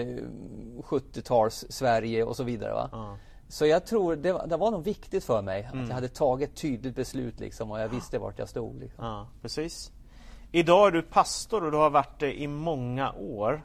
70-tals 0.83 1.65
Sverige 1.69 2.25
och 2.25 2.37
så 2.37 2.45
vidare. 2.45 2.73
Va? 2.73 2.91
Mm. 2.93 3.17
Så 3.51 3.67
jag 3.67 3.87
tror 3.87 4.17
det 4.17 4.33
var, 4.33 4.47
det 4.47 4.57
var 4.57 4.71
nog 4.71 4.85
viktigt 4.85 5.25
för 5.25 5.43
mig 5.43 5.63
mm. 5.63 5.83
att 5.83 5.89
jag 5.89 5.95
hade 5.95 6.09
tagit 6.09 6.51
ett 6.51 6.57
tydligt 6.57 6.95
beslut 6.95 7.41
liksom, 7.41 7.71
och 7.71 7.81
jag 7.81 7.89
visste 7.89 8.19
vart 8.19 8.39
jag 8.39 8.49
stod. 8.49 8.81
Liksom. 8.81 9.05
Ja, 9.05 9.29
precis. 9.43 9.93
Idag 10.53 10.87
är 10.87 10.91
du 10.91 11.03
pastor 11.03 11.65
och 11.65 11.71
du 11.71 11.77
har 11.77 11.91
varit 11.91 12.21
det 12.21 12.41
i 12.41 12.47
många 12.47 13.13
år. 13.13 13.63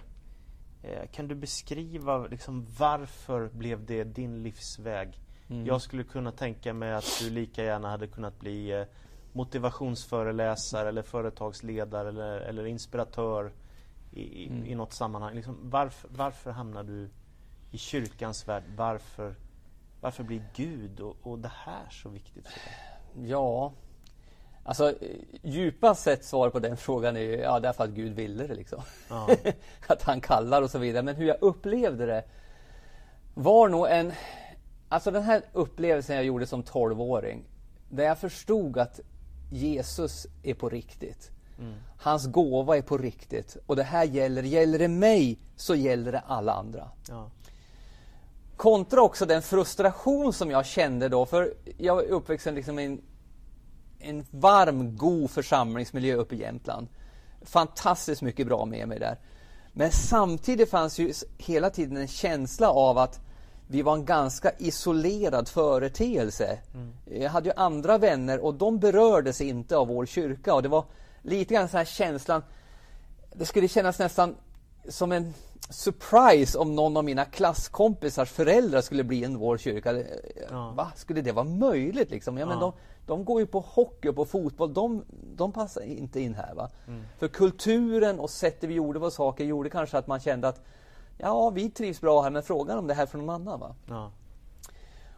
Eh, 0.84 1.08
kan 1.12 1.27
du 1.27 1.36
beskriva 1.36 2.27
liksom, 2.27 2.68
varför 2.80 3.48
blev 3.48 3.86
det 3.86 4.04
din 4.04 4.44
livsväg? 4.44 5.20
Mm. 5.50 5.65
Jag 5.65 5.82
skulle 5.82 6.04
kunna 6.04 6.32
tänka 6.32 6.74
mig 6.74 6.94
att 6.94 7.20
du 7.22 7.30
lika 7.30 7.63
gärna 7.63 7.89
hade 7.89 8.08
kunnat 8.08 8.39
bli 8.39 8.72
eh, 8.72 8.84
motivationsföreläsare 9.34 10.89
eller 10.89 11.01
företagsledare 11.01 12.10
eller, 12.10 12.39
eller 12.39 12.65
inspiratör 12.65 13.51
i, 14.12 14.48
mm. 14.48 14.65
i 14.65 14.75
något 14.75 14.94
sammanhang. 14.94 15.36
Liksom, 15.36 15.58
varför, 15.62 16.10
varför 16.13 16.51
hamnade 16.51 16.92
du 16.92 17.10
i 17.72 17.77
kyrkans 17.77 18.48
värld? 18.48 18.63
Varför 18.75 19.36
varför 20.05 20.24
blir 20.24 20.43
Gud 20.55 21.00
och, 21.00 21.17
och 21.21 21.39
det 21.39 21.51
här 21.53 21.89
så 21.89 22.09
viktigt 22.09 22.47
för 22.47 22.59
dig? 22.59 23.29
Ja, 23.29 23.74
Alltså 24.63 24.93
djupast 25.41 26.03
sett 26.03 26.25
svar 26.25 26.50
på 26.50 26.59
den 26.59 26.77
frågan 26.77 27.15
är 27.15 27.21
ju, 27.21 27.35
ja 27.35 27.59
därför 27.59 27.83
att 27.83 27.89
Gud 27.89 28.13
ville 28.13 28.47
det 28.47 28.55
liksom. 28.55 28.81
Ja. 29.09 29.29
att 29.88 30.03
han 30.03 30.21
kallar 30.21 30.62
och 30.62 30.71
så 30.71 30.79
vidare. 30.79 31.03
Men 31.03 31.15
hur 31.15 31.27
jag 31.27 31.38
upplevde 31.41 32.05
det 32.05 32.24
var 33.33 33.69
nog 33.69 33.88
en... 33.89 34.12
Alltså 34.89 35.12
den 35.12 35.24
här 35.24 35.41
upplevelsen 35.53 36.15
jag 36.15 36.25
gjorde 36.25 36.47
som 36.47 36.63
12-åring. 36.63 37.43
Där 37.89 38.03
jag 38.03 38.17
förstod 38.17 38.77
att 38.77 39.00
Jesus 39.51 40.27
är 40.43 40.53
på 40.53 40.69
riktigt. 40.69 41.31
Mm. 41.59 41.74
Hans 41.97 42.27
gåva 42.27 42.77
är 42.77 42.81
på 42.81 42.97
riktigt. 42.97 43.57
Och 43.65 43.75
det 43.75 43.83
här 43.83 44.05
gäller, 44.05 44.43
gäller 44.43 44.79
det 44.79 44.88
mig 44.88 45.39
så 45.55 45.75
gäller 45.75 46.12
det 46.12 46.19
alla 46.19 46.53
andra. 46.53 46.89
Ja. 47.09 47.29
Kontra 48.57 49.01
också 49.01 49.25
den 49.25 49.41
frustration 49.41 50.33
som 50.33 50.51
jag 50.51 50.65
kände 50.65 51.09
då, 51.09 51.25
för 51.25 51.53
jag 51.77 51.95
var 51.95 52.03
uppvuxen 52.03 52.55
liksom 52.55 52.79
i 52.79 52.85
en, 52.85 53.01
en 54.00 54.25
varm, 54.31 54.97
god 54.97 55.31
församlingsmiljö 55.31 56.15
uppe 56.15 56.35
i 56.35 56.39
Jämtland. 56.39 56.88
Fantastiskt 57.41 58.21
mycket 58.21 58.47
bra 58.47 58.65
med 58.65 58.88
mig 58.88 59.00
där. 59.00 59.17
Men 59.74 59.91
samtidigt 59.91 60.69
fanns 60.69 61.00
ju 61.00 61.13
hela 61.38 61.69
tiden 61.69 61.97
en 61.97 62.07
känsla 62.07 62.69
av 62.69 62.97
att 62.97 63.19
vi 63.67 63.81
var 63.81 63.93
en 63.93 64.05
ganska 64.05 64.51
isolerad 64.57 65.47
företeelse. 65.47 66.59
Mm. 66.74 66.93
Jag 67.21 67.29
hade 67.29 67.50
ju 67.50 67.55
andra 67.55 67.97
vänner 67.97 68.39
och 68.39 68.53
de 68.53 68.79
berördes 68.79 69.41
inte 69.41 69.77
av 69.77 69.88
vår 69.88 70.05
kyrka 70.05 70.53
och 70.53 70.63
det 70.63 70.69
var 70.69 70.85
lite 71.21 71.53
grann 71.53 71.69
så 71.69 71.77
här 71.77 71.85
känslan, 71.85 72.43
det 73.33 73.45
skulle 73.45 73.67
kännas 73.67 74.00
nästan 74.00 74.35
som 74.89 75.12
en 75.12 75.33
surprise 75.69 76.57
om 76.57 76.75
någon 76.75 76.98
av 76.98 77.03
mina 77.03 77.25
klasskompisars 77.25 78.31
föräldrar 78.31 78.81
skulle 78.81 79.03
bli 79.03 79.24
en 79.24 79.38
vår 79.38 79.57
kyrka. 79.57 80.03
Ja. 80.50 80.72
Va? 80.72 80.91
Skulle 80.95 81.22
det 81.22 81.31
vara 81.31 81.45
möjligt 81.45 82.10
liksom? 82.10 82.38
Ja, 82.38 82.41
ja. 82.41 82.48
men 82.48 82.60
de, 82.60 82.74
de 83.05 83.25
går 83.25 83.39
ju 83.39 83.48
på 83.48 83.60
hockey 83.60 84.10
och 84.10 84.15
på 84.15 84.25
fotboll, 84.25 84.74
de, 84.74 85.03
de 85.36 85.51
passar 85.51 85.81
inte 85.81 86.19
in 86.19 86.34
här. 86.34 86.55
Va? 86.55 86.69
Mm. 86.88 87.03
För 87.19 87.27
kulturen 87.27 88.19
och 88.19 88.29
sättet 88.29 88.69
vi 88.69 88.74
gjorde 88.74 89.00
våra 89.00 89.12
saker 89.12 89.45
gjorde 89.45 89.69
kanske 89.69 89.98
att 89.98 90.07
man 90.07 90.19
kände 90.19 90.48
att 90.48 90.62
ja, 91.17 91.50
vi 91.50 91.69
trivs 91.69 92.01
bra 92.01 92.22
här, 92.22 92.29
men 92.29 92.43
frågan 92.43 92.77
om 92.77 92.88
det 92.88 92.93
här 92.93 93.03
är 93.03 93.07
från 93.07 93.25
någon 93.25 93.36
annan. 93.41 93.60
Va? 93.60 93.75
Ja. 93.89 94.12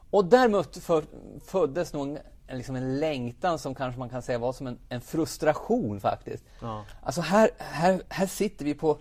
Och 0.09 0.25
där 0.25 0.79
för, 0.79 1.03
föddes 1.45 1.93
nog 1.93 2.19
en, 2.47 2.57
liksom 2.57 2.75
en 2.75 2.99
längtan 2.99 3.59
som 3.59 3.75
kanske 3.75 3.99
man 3.99 4.09
kan 4.09 4.21
säga 4.21 4.37
var 4.37 4.53
som 4.53 4.67
en, 4.67 4.77
en 4.89 5.01
frustration 5.01 5.99
faktiskt. 5.99 6.43
Ja. 6.61 6.83
Alltså 7.03 7.21
här, 7.21 7.49
här, 7.57 8.01
här 8.09 8.27
sitter 8.27 8.65
vi 8.65 8.73
på, 8.73 8.97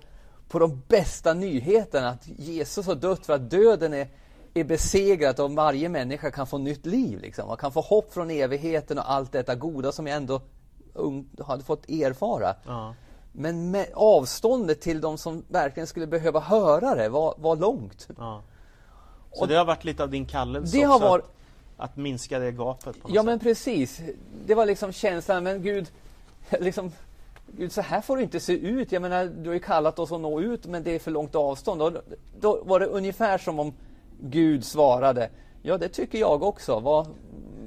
på 0.48 0.58
de 0.58 0.82
bästa 0.88 1.34
nyheterna, 1.34 2.08
att 2.08 2.28
Jesus 2.28 2.86
har 2.86 2.94
dött 2.94 3.26
för 3.26 3.32
att 3.32 3.50
döden 3.50 3.94
är, 3.94 4.08
är 4.54 4.64
besegrad 4.64 5.40
och 5.40 5.50
varje 5.50 5.88
människa 5.88 6.30
kan 6.30 6.46
få 6.46 6.58
nytt 6.58 6.86
liv. 6.86 7.20
Liksom. 7.20 7.48
Man 7.48 7.56
kan 7.56 7.72
få 7.72 7.80
hopp 7.80 8.12
från 8.12 8.30
evigheten 8.30 8.98
och 8.98 9.10
allt 9.10 9.32
detta 9.32 9.54
goda 9.54 9.92
som 9.92 10.06
jag 10.06 10.16
ändå 10.16 10.40
hade 11.46 11.64
fått 11.64 11.88
erfara. 11.88 12.54
Ja. 12.66 12.94
Men 13.32 13.84
avståndet 13.94 14.80
till 14.80 15.00
de 15.00 15.18
som 15.18 15.44
verkligen 15.48 15.86
skulle 15.86 16.06
behöva 16.06 16.40
höra 16.40 16.94
det 16.94 17.08
var, 17.08 17.34
var 17.38 17.56
långt. 17.56 18.08
Ja. 18.18 18.42
Så 19.32 19.40
och 19.40 19.48
det 19.48 19.54
har 19.54 19.64
varit 19.64 19.84
lite 19.84 20.02
av 20.02 20.10
din 20.10 20.26
kallelse 20.26 20.78
det 20.78 20.82
har 20.82 21.00
varit... 21.00 21.24
att, 21.76 21.90
att 21.90 21.96
minska 21.96 22.38
det 22.38 22.52
gapet? 22.52 22.96
ja 23.06 23.20
sätt. 23.20 23.24
men 23.24 23.38
precis. 23.38 24.00
Det 24.46 24.54
var 24.54 24.66
liksom 24.66 24.92
känslan, 24.92 25.44
men 25.44 25.62
Gud, 25.62 25.88
liksom, 26.60 26.92
Gud, 27.56 27.72
så 27.72 27.80
här 27.80 28.00
får 28.00 28.16
det 28.16 28.22
inte 28.22 28.40
se 28.40 28.52
ut. 28.52 28.92
Jag 28.92 29.02
menar, 29.02 29.25
du 29.25 29.48
har 29.48 29.54
ju 29.54 29.60
kallat 29.60 29.98
oss 29.98 30.12
att 30.12 30.20
nå 30.20 30.40
ut, 30.40 30.66
men 30.66 30.82
det 30.82 30.94
är 30.94 30.98
för 30.98 31.10
långt 31.10 31.34
avstånd. 31.34 31.82
Och 31.82 31.92
då 32.40 32.62
var 32.64 32.80
det 32.80 32.86
ungefär 32.86 33.38
som 33.38 33.58
om 33.58 33.75
Gud 34.20 34.64
svarade, 34.64 35.30
ja 35.62 35.78
det 35.78 35.88
tycker 35.88 36.18
jag 36.18 36.42
också. 36.42 36.80
Vad, 36.80 37.06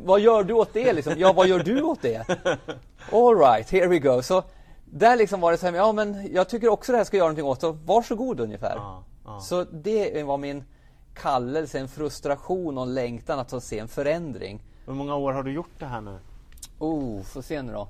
vad 0.03 0.19
gör 0.19 0.43
du 0.43 0.53
åt 0.53 0.73
det? 0.73 0.93
Liksom? 0.93 1.13
Ja, 1.17 1.33
vad 1.33 1.47
gör 1.47 1.59
du 1.59 1.81
åt 1.81 2.01
det? 2.01 2.25
All 3.11 3.37
right, 3.37 3.69
here 3.71 3.87
we 3.87 3.99
go. 3.99 4.21
Så 4.21 4.43
där 4.85 5.15
liksom 5.15 5.41
var 5.41 5.51
det 5.51 5.57
så 5.57 5.65
här, 5.65 5.73
ja 5.73 5.91
men 5.91 6.33
jag 6.33 6.49
tycker 6.49 6.69
också 6.69 6.91
det 6.91 6.97
här 6.97 7.05
ska 7.05 7.17
göra 7.17 7.27
någonting 7.27 7.45
åt, 7.45 7.61
så 7.61 7.71
varsågod 7.71 8.39
ungefär. 8.39 8.75
Ja, 8.75 9.03
ja. 9.25 9.39
Så 9.39 9.63
det 9.63 10.23
var 10.23 10.37
min 10.37 10.63
kallelse, 11.13 11.79
en 11.79 11.87
frustration 11.87 12.77
och 12.77 12.83
en 12.83 12.93
längtan 12.93 13.39
att 13.39 13.49
få 13.49 13.59
se 13.59 13.79
en 13.79 13.87
förändring. 13.87 14.63
Hur 14.85 14.93
många 14.93 15.15
år 15.15 15.33
har 15.33 15.43
du 15.43 15.51
gjort 15.51 15.79
det 15.79 15.85
här 15.85 16.01
nu? 16.01 16.19
Oh, 16.79 17.23
får 17.23 17.41
se 17.41 17.61
nu 17.61 17.73
då. 17.73 17.87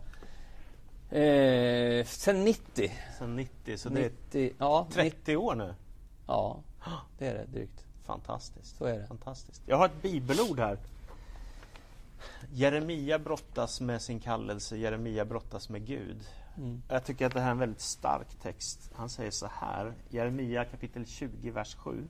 Eh, 1.12 2.06
sen 2.06 2.44
90. 2.44 2.92
Sen 3.18 3.36
90, 3.36 3.78
så 3.78 3.89
90, 3.89 4.12
det 4.32 4.39
är 4.39 4.51
ja, 4.58 4.88
30 4.92 5.16
90. 5.16 5.36
år 5.36 5.56
nu? 5.56 5.75
Ja, 6.28 6.63
det 7.18 7.28
är 7.28 7.34
det 7.34 7.46
drygt. 7.46 7.86
Fantastiskt. 8.04 8.78
Så 8.78 8.86
är 8.86 9.00
det. 9.00 9.08
Fantastiskt. 9.08 9.62
Jag 9.66 9.78
har 9.78 9.86
ett 9.86 10.01
bibelord 10.01 10.60
här. 10.60 10.78
Jeremia 12.51 13.20
brottas 13.20 13.82
med 13.82 14.01
sin 14.01 14.20
kallelse, 14.20 14.78
Jeremia 14.78 15.25
brottas 15.25 15.70
med 15.70 15.86
Gud. 15.86 16.28
Mm. 16.58 16.82
Jag 16.89 17.06
tycker 17.06 17.25
att 17.25 17.34
det 17.34 17.39
här 17.39 17.48
är 17.48 17.51
en 17.51 17.60
väldigt 17.60 17.82
stark 17.82 18.28
text. 18.42 18.92
Han 18.96 19.10
säger 19.10 19.32
så 19.32 19.48
här, 19.48 19.94
Jeremia 20.10 20.66
kapitel 20.66 21.06
20, 21.06 21.51
vers 21.51 21.75
7 21.75 22.08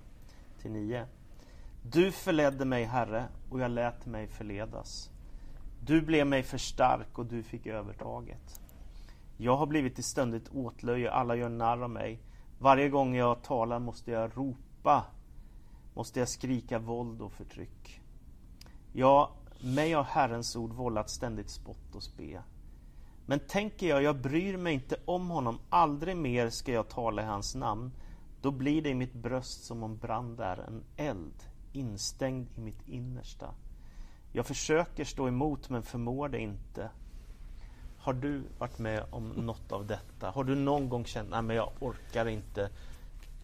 till 0.61 0.71
9. 0.71 1.05
Du 1.81 2.11
förledde 2.11 2.65
mig, 2.65 2.83
Herre, 2.83 3.25
och 3.49 3.59
jag 3.59 3.71
lät 3.71 4.05
mig 4.05 4.27
förledas. 4.27 5.09
Du 5.81 6.01
blev 6.01 6.27
mig 6.27 6.43
för 6.43 6.57
stark 6.57 7.17
och 7.19 7.25
du 7.25 7.43
fick 7.43 7.67
övertaget. 7.67 8.61
Jag 9.41 9.57
har 9.57 9.65
blivit 9.65 9.95
till 9.95 10.03
ständigt 10.03 10.49
åtlöje, 10.49 11.11
alla 11.11 11.35
gör 11.35 11.49
narr 11.49 11.83
av 11.83 11.89
mig. 11.89 12.19
Varje 12.59 12.89
gång 12.89 13.15
jag 13.15 13.41
talar 13.41 13.79
måste 13.79 14.11
jag 14.11 14.37
ropa, 14.37 15.05
måste 15.93 16.19
jag 16.19 16.29
skrika 16.29 16.79
våld 16.79 17.21
och 17.21 17.31
förtryck. 17.31 18.01
Ja, 18.93 19.31
mig 19.59 19.93
har 19.93 20.03
Herrens 20.03 20.55
ord 20.55 20.73
vållat 20.73 21.09
ständigt 21.09 21.49
spott 21.49 21.95
och 21.95 22.03
spe. 22.03 22.41
Men 23.25 23.39
tänker 23.39 23.87
jag, 23.87 24.03
jag 24.03 24.21
bryr 24.21 24.57
mig 24.57 24.73
inte 24.73 24.95
om 25.05 25.29
honom, 25.29 25.59
aldrig 25.69 26.17
mer 26.17 26.49
ska 26.49 26.71
jag 26.71 26.89
tala 26.89 27.21
i 27.21 27.25
hans 27.25 27.55
namn. 27.55 27.91
Då 28.41 28.51
blir 28.51 28.81
det 28.81 28.89
i 28.89 28.95
mitt 28.95 29.13
bröst 29.13 29.63
som 29.63 29.83
om 29.83 29.97
brand 29.97 30.39
är 30.39 30.57
en 30.57 30.83
eld, 30.97 31.43
instängd 31.73 32.47
i 32.57 32.61
mitt 32.61 32.87
innersta. 32.87 33.53
Jag 34.31 34.45
försöker 34.45 35.05
stå 35.05 35.27
emot 35.27 35.69
men 35.69 35.83
förmår 35.83 36.29
det 36.29 36.39
inte. 36.39 36.89
Har 38.01 38.13
du 38.13 38.43
varit 38.57 38.79
med 38.79 39.03
om 39.09 39.29
något 39.29 39.71
av 39.71 39.87
detta? 39.87 40.29
Har 40.29 40.43
du 40.43 40.55
någon 40.55 40.89
gång 40.89 41.05
känt, 41.05 41.29
nej 41.29 41.41
men 41.41 41.55
jag 41.55 41.71
orkar 41.79 42.27
inte. 42.27 42.69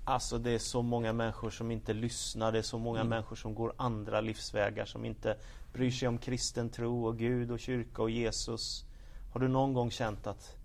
Alltså 0.03 0.37
det 0.37 0.51
är 0.51 0.59
så 0.59 0.81
många 0.81 1.13
människor 1.13 1.49
som 1.49 1.71
inte 1.71 1.93
lyssnar, 1.93 2.51
det 2.51 2.57
är 2.57 2.61
så 2.61 2.79
många 2.79 2.99
mm. 2.99 3.09
människor 3.09 3.35
som 3.35 3.55
går 3.55 3.73
andra 3.77 4.21
livsvägar, 4.21 4.85
som 4.85 5.05
inte 5.05 5.37
bryr 5.73 5.91
sig 5.91 6.07
om 6.07 6.17
kristen 6.17 6.69
tro 6.69 7.05
och 7.05 7.17
Gud 7.17 7.51
och 7.51 7.59
kyrka 7.59 8.01
och 8.01 8.09
Jesus. 8.09 8.85
Har 9.33 9.39
du 9.39 9.47
någon 9.47 9.73
gång 9.73 9.91
känt 9.91 10.27
att, 10.27 10.55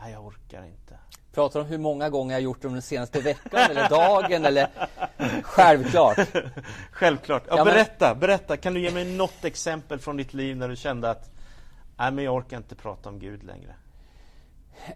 nej 0.00 0.12
jag 0.12 0.26
orkar 0.26 0.64
inte? 0.64 0.98
Pratar 1.32 1.60
om 1.60 1.66
hur 1.66 1.78
många 1.78 2.10
gånger 2.10 2.32
jag 2.32 2.42
gjort 2.42 2.62
det 2.62 2.68
den 2.68 2.82
senaste 2.82 3.20
veckan 3.20 3.70
eller 3.70 3.88
dagen 3.88 4.44
eller 4.44 4.68
Självklart 5.42 6.18
Självklart, 6.90 7.42
ja, 7.48 7.56
ja 7.56 7.64
berätta, 7.64 8.14
berätta, 8.14 8.56
kan 8.56 8.74
du 8.74 8.80
ge 8.80 8.90
mig 8.90 9.16
något 9.16 9.44
exempel 9.44 9.98
från 9.98 10.16
ditt 10.16 10.34
liv 10.34 10.56
när 10.56 10.68
du 10.68 10.76
kände 10.76 11.10
att 11.10 11.31
Nej 12.02 12.12
men 12.12 12.24
jag 12.24 12.34
orkar 12.34 12.56
inte 12.56 12.74
prata 12.74 13.08
om 13.08 13.18
Gud 13.18 13.44
längre 13.44 13.74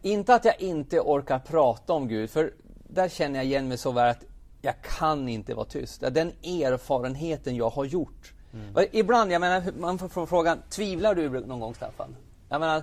Inte 0.02 0.34
att 0.34 0.44
jag 0.44 0.60
inte 0.60 1.00
orkar 1.00 1.38
prata 1.38 1.92
om 1.92 2.08
Gud, 2.08 2.30
för 2.30 2.52
där 2.88 3.08
känner 3.08 3.38
jag 3.38 3.44
igen 3.44 3.68
mig 3.68 3.78
så 3.78 3.92
väl 3.92 4.10
att 4.10 4.24
jag 4.62 4.74
kan 4.82 5.28
inte 5.28 5.54
vara 5.54 5.66
tyst. 5.66 6.00
Den 6.00 6.28
erfarenheten 6.42 7.56
jag 7.56 7.70
har 7.70 7.84
gjort. 7.84 8.32
Mm. 8.52 8.88
Ibland, 8.92 9.32
jag 9.32 9.40
menar, 9.40 9.72
man 9.78 9.98
får 9.98 10.26
frågan, 10.26 10.58
tvivlar 10.70 11.14
du 11.14 11.28
någon 11.28 11.60
gång 11.60 11.74
Staffan? 11.74 12.16
Jag 12.48 12.60
menar, 12.60 12.82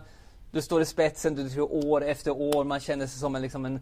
du 0.52 0.62
står 0.62 0.82
i 0.82 0.86
spetsen, 0.86 1.36
du 1.36 1.50
tror 1.50 1.88
år 1.88 2.04
efter 2.04 2.32
år, 2.32 2.64
man 2.64 2.80
känner 2.80 3.08
sig 3.08 3.20
som 3.20 3.36
en, 3.36 3.42
liksom 3.42 3.66
en 3.66 3.80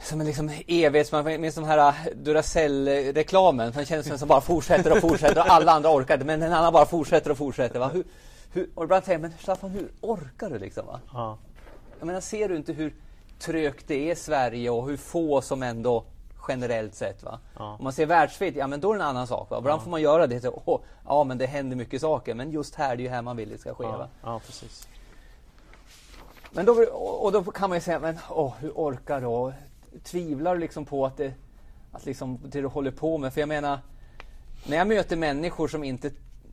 som 0.00 0.20
en 0.20 0.26
liksom 0.26 0.50
evighets... 0.66 1.12
Man 1.12 1.40
minns 1.40 1.54
de 1.54 1.64
här 1.64 1.88
äh, 1.88 1.94
Duracell-reklamen. 2.14 3.72
Man 3.74 3.84
känner 3.84 4.02
sig 4.02 4.18
som 4.18 4.28
bara 4.28 4.40
fortsätter 4.40 4.92
och 4.92 5.00
fortsätter 5.00 5.40
och 5.40 5.50
alla 5.52 5.72
andra 5.72 5.90
orkar 5.90 6.14
inte. 6.14 6.26
Men 6.26 6.42
en 6.42 6.52
annan 6.52 6.72
bara 6.72 6.86
fortsätter 6.86 7.30
och 7.30 7.38
fortsätter. 7.38 7.78
Va? 7.78 7.88
Hur, 7.88 8.04
hur, 8.56 8.70
och 8.74 8.84
ibland 8.84 9.04
tänker 9.04 9.18
men 9.18 9.32
Staffan, 9.38 9.70
hur 9.70 9.92
orkar 10.00 10.50
du 10.50 10.58
liksom? 10.58 10.86
Va? 10.86 11.00
Ja. 11.12 11.38
Jag 11.98 12.06
menar, 12.06 12.20
ser 12.20 12.48
du 12.48 12.56
inte 12.56 12.72
hur 12.72 12.94
trögt 13.38 13.88
det 13.88 14.08
är 14.08 14.12
i 14.12 14.16
Sverige 14.16 14.70
och 14.70 14.88
hur 14.88 14.96
få 14.96 15.40
som 15.40 15.62
ändå 15.62 16.04
generellt 16.48 16.94
sett. 16.94 17.22
Va? 17.22 17.38
Ja. 17.56 17.76
Om 17.78 17.84
man 17.84 17.92
ser 17.92 18.06
världsfritt, 18.06 18.56
ja 18.56 18.66
men 18.66 18.80
då 18.80 18.92
är 18.92 18.98
det 18.98 19.02
en 19.02 19.08
annan 19.08 19.26
sak. 19.26 19.50
Va? 19.50 19.58
Ibland 19.58 19.80
ja. 19.80 19.84
får 19.84 19.90
man 19.90 20.02
göra 20.02 20.26
det. 20.26 20.40
Så, 20.40 20.62
oh, 20.64 20.80
ja 21.06 21.24
men 21.24 21.38
det 21.38 21.46
händer 21.46 21.76
mycket 21.76 22.00
saker. 22.00 22.34
Men 22.34 22.50
just 22.50 22.74
här, 22.74 22.96
det 22.96 23.02
är 23.02 23.04
ju 23.04 23.10
här 23.10 23.22
man 23.22 23.36
vill 23.36 23.48
det 23.48 23.58
ska 23.58 23.74
ske. 23.74 23.84
Ja, 23.84 23.96
va? 23.96 24.08
ja 24.22 24.40
precis. 24.46 24.88
Men 26.50 26.66
då, 26.66 26.72
och 26.92 27.32
då 27.32 27.42
kan 27.44 27.70
man 27.70 27.76
ju 27.76 27.82
säga, 27.82 27.98
men 27.98 28.18
oh, 28.30 28.54
hur 28.58 28.70
orkar 28.70 29.20
du? 29.20 29.52
Tvivlar 30.02 30.54
du 30.54 30.60
liksom 30.60 30.84
på 30.84 31.06
att 31.06 31.16
det, 31.16 31.32
att 31.92 32.06
liksom, 32.06 32.38
det 32.44 32.60
du 32.60 32.66
håller 32.66 32.90
på 32.90 33.18
med? 33.18 33.32
För 33.32 33.40
jag 33.40 33.48
menar, 33.48 33.78
när 34.66 34.76
jag 34.76 34.88
möter 34.88 35.16
människor 35.16 35.68
som 35.68 35.84
inte 35.84 36.10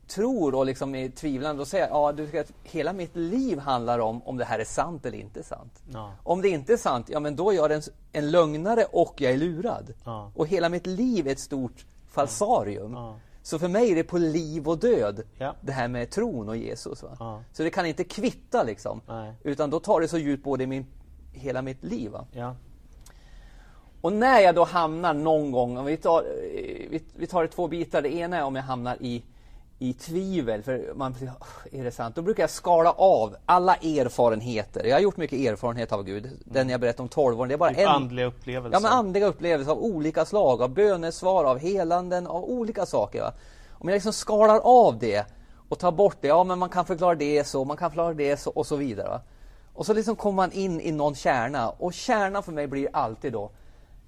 tror 0.08 0.54
och 0.54 0.66
liksom 0.66 0.94
är 0.94 1.08
tvivlande, 1.08 1.60
då 1.60 1.66
säger 1.66 1.88
ja, 1.88 2.12
du 2.12 2.38
att 2.38 2.52
hela 2.62 2.92
mitt 2.92 3.16
liv 3.16 3.58
handlar 3.58 3.98
om 3.98 4.22
om 4.22 4.36
det 4.36 4.44
här 4.44 4.58
är 4.58 4.64
sant 4.64 5.06
eller 5.06 5.18
inte 5.18 5.42
sant. 5.42 5.82
Ja. 5.92 6.12
Om 6.22 6.42
det 6.42 6.48
inte 6.48 6.72
är 6.72 6.76
sant, 6.76 7.08
ja 7.08 7.20
men 7.20 7.36
då 7.36 7.50
är 7.50 7.54
jag 7.54 7.72
en, 7.72 7.82
en 8.12 8.30
lögnare 8.30 8.84
och 8.92 9.14
jag 9.20 9.32
är 9.32 9.36
lurad. 9.36 9.94
Ja. 10.04 10.32
Och 10.34 10.46
hela 10.46 10.68
mitt 10.68 10.86
liv 10.86 11.26
är 11.26 11.32
ett 11.32 11.40
stort 11.40 11.86
falsarium. 12.08 12.92
Ja. 12.92 13.16
Så 13.42 13.58
för 13.58 13.68
mig 13.68 13.90
är 13.90 13.94
det 13.94 14.04
på 14.04 14.18
liv 14.18 14.68
och 14.68 14.78
död, 14.78 15.22
det 15.60 15.72
här 15.72 15.88
med 15.88 16.10
tron 16.10 16.48
och 16.48 16.56
Jesus. 16.56 17.04
Så 17.52 17.62
det 17.62 17.70
kan 17.70 17.86
inte 17.86 18.04
kvitta 18.04 18.62
liksom. 18.62 19.00
Nej. 19.08 19.32
Utan 19.42 19.70
då 19.70 19.80
tar 19.80 20.00
det 20.00 20.08
så 20.08 20.18
djupt 20.18 20.44
både 20.44 20.64
i 20.64 20.66
min, 20.66 20.86
hela 21.32 21.62
mitt 21.62 21.84
liv. 21.84 22.12
Och 24.04 24.12
när 24.12 24.40
jag 24.40 24.54
då 24.54 24.64
hamnar 24.64 25.14
någon 25.14 25.52
gång, 25.52 25.84
vi 25.84 25.96
tar, 25.96 26.20
eh, 26.20 26.88
vi, 26.90 27.02
vi 27.16 27.26
tar 27.26 27.42
det 27.42 27.48
två 27.48 27.68
bitar. 27.68 28.02
Det 28.02 28.14
ena 28.14 28.36
är 28.36 28.42
om 28.44 28.56
jag 28.56 28.62
hamnar 28.62 28.96
i, 29.00 29.22
i 29.84 29.92
tvivel, 29.92 30.62
för 30.62 30.92
man 30.94 31.14
"Åh, 31.40 31.78
är 31.80 31.84
det 31.84 31.90
sant? 31.92 32.14
Då 32.16 32.22
brukar 32.22 32.42
jag 32.42 32.50
skala 32.50 32.92
av 32.92 33.36
alla 33.46 33.74
erfarenheter. 33.74 34.84
Jag 34.84 34.96
har 34.96 35.00
gjort 35.00 35.16
mycket 35.16 35.38
erfarenhet 35.38 35.92
av 35.92 36.02
Gud. 36.04 36.30
Den 36.44 36.68
jag 36.68 36.80
berättade 36.80 37.02
om 37.02 37.08
12 37.08 37.40
år, 37.40 37.46
det 37.46 37.54
är 37.54 37.58
bara 37.58 37.70
Typ 37.70 37.78
en. 37.78 37.88
andliga 37.88 38.26
upplevelser. 38.26 38.76
Ja, 38.76 38.80
men 38.80 38.92
andliga 38.92 39.26
upplevelser 39.26 39.72
av 39.72 39.78
olika 39.78 40.24
slag, 40.24 40.62
av 40.62 40.68
bönesvar, 40.74 41.44
av 41.44 41.58
helanden, 41.58 42.26
av 42.26 42.44
olika 42.44 42.86
saker. 42.86 43.20
Va? 43.20 43.32
Om 43.72 43.88
jag 43.88 43.96
liksom 43.96 44.12
skalar 44.12 44.60
av 44.64 44.98
det 44.98 45.26
och 45.68 45.78
tar 45.78 45.92
bort 45.92 46.16
det, 46.20 46.28
ja 46.28 46.44
men 46.44 46.58
man 46.58 46.68
kan 46.68 46.84
förklara 46.86 47.14
det 47.14 47.44
så, 47.44 47.64
man 47.64 47.76
kan 47.76 47.90
förklara 47.90 48.14
det 48.14 48.36
så 48.36 48.50
och 48.50 48.66
så 48.66 48.76
vidare. 48.76 49.08
Va? 49.08 49.20
Och 49.74 49.86
så 49.86 49.94
liksom 49.94 50.16
kommer 50.16 50.36
man 50.36 50.52
in 50.52 50.80
i 50.80 50.92
någon 50.92 51.14
kärna 51.14 51.70
och 51.70 51.92
kärnan 51.94 52.42
för 52.42 52.52
mig 52.52 52.66
blir 52.66 52.88
alltid 52.92 53.32
då 53.32 53.50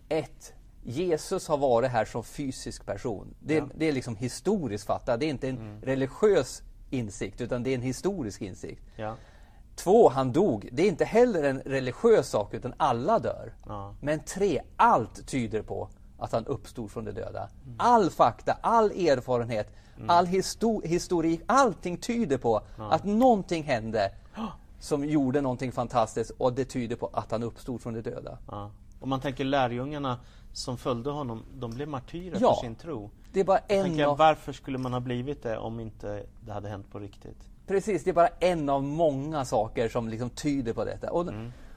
ett, 0.09 0.53
Jesus 0.89 1.49
har 1.49 1.57
varit 1.59 1.91
här 1.91 2.05
som 2.05 2.25
fysisk 2.25 2.87
person. 2.87 3.35
Det, 3.41 3.65
det 3.75 3.89
är 3.89 3.93
liksom 3.93 4.17
historiskt 4.17 4.87
fattat, 4.87 5.21
det 5.21 5.27
är 5.27 5.31
inte 5.31 5.49
en 5.49 5.81
religiös 5.83 6.63
insikt 6.91 7.41
utan 7.41 7.63
det 7.63 7.71
är 7.71 7.75
en 7.75 7.83
historisk 7.83 8.43
insikt. 8.43 8.83
Ja. 8.97 9.15
Två, 9.77 10.09
han 10.09 10.33
dog. 10.33 10.69
Det 10.73 10.83
är 10.83 10.89
inte 10.89 11.05
heller 11.05 11.43
en 11.43 11.61
religiös 11.61 12.29
sak, 12.29 12.55
utan 12.55 12.75
alla 12.77 13.19
dör. 13.19 13.55
Ja. 13.67 13.95
Men 14.01 14.21
tre, 14.21 14.63
allt 14.77 15.27
tyder 15.29 15.63
på 15.63 15.89
att 16.19 16.33
han 16.33 16.47
uppstod 16.47 16.91
från 16.91 17.05
de 17.05 17.13
döda. 17.13 17.49
All 17.77 18.11
fakta, 18.11 18.53
all 18.61 18.91
erfarenhet, 18.91 19.69
all 20.09 20.27
histo- 20.27 20.87
historik, 20.87 21.41
allting 21.47 21.97
tyder 21.97 22.39
på 22.39 22.63
att 22.79 23.05
någonting 23.05 23.65
hände 23.65 24.13
som 24.81 25.05
gjorde 25.05 25.41
någonting 25.41 25.73
fantastiskt 25.73 26.31
och 26.31 26.53
det 26.53 26.65
tyder 26.65 26.97
på 26.97 27.11
att 27.13 27.31
han 27.31 27.43
uppstod 27.43 27.81
från 27.81 27.95
de 27.95 28.01
döda. 28.01 28.39
Ja. 28.51 28.71
Om 29.01 29.09
man 29.09 29.21
tänker 29.21 29.45
lärjungarna 29.45 30.21
som 30.57 30.77
följde 30.77 31.11
honom, 31.11 31.43
de 31.55 31.71
blev 31.71 31.89
martyrer 31.89 32.39
Ja. 32.41 32.55
för 32.55 32.61
sin 32.61 32.75
tro. 32.75 33.11
Det 33.33 33.41
är 33.41 33.45
bara 33.45 33.61
Jag 33.69 33.79
en 33.79 33.85
tänker, 33.85 34.05
av... 34.05 34.19
varför 34.19 34.53
skulle 34.53 34.79
man 34.79 34.93
ha 34.93 35.01
blivit 35.01 35.43
det 35.43 35.59
om 35.59 35.81
inte 35.81 36.23
det 36.47 36.53
hade 36.53 36.69
hänt 36.69 36.91
på 36.93 36.99
riktigt? 36.99 37.37
Precis, 37.67 38.05
det 38.05 38.11
är 38.11 38.15
bara 38.15 38.29
en 38.41 38.69
av 38.69 38.83
många 38.83 39.45
saker 39.45 39.89
som 39.89 40.09
liksom 40.09 40.31
tyder 40.31 40.73
på 40.73 40.85
detta. 40.85 41.11
Och, 41.13 41.27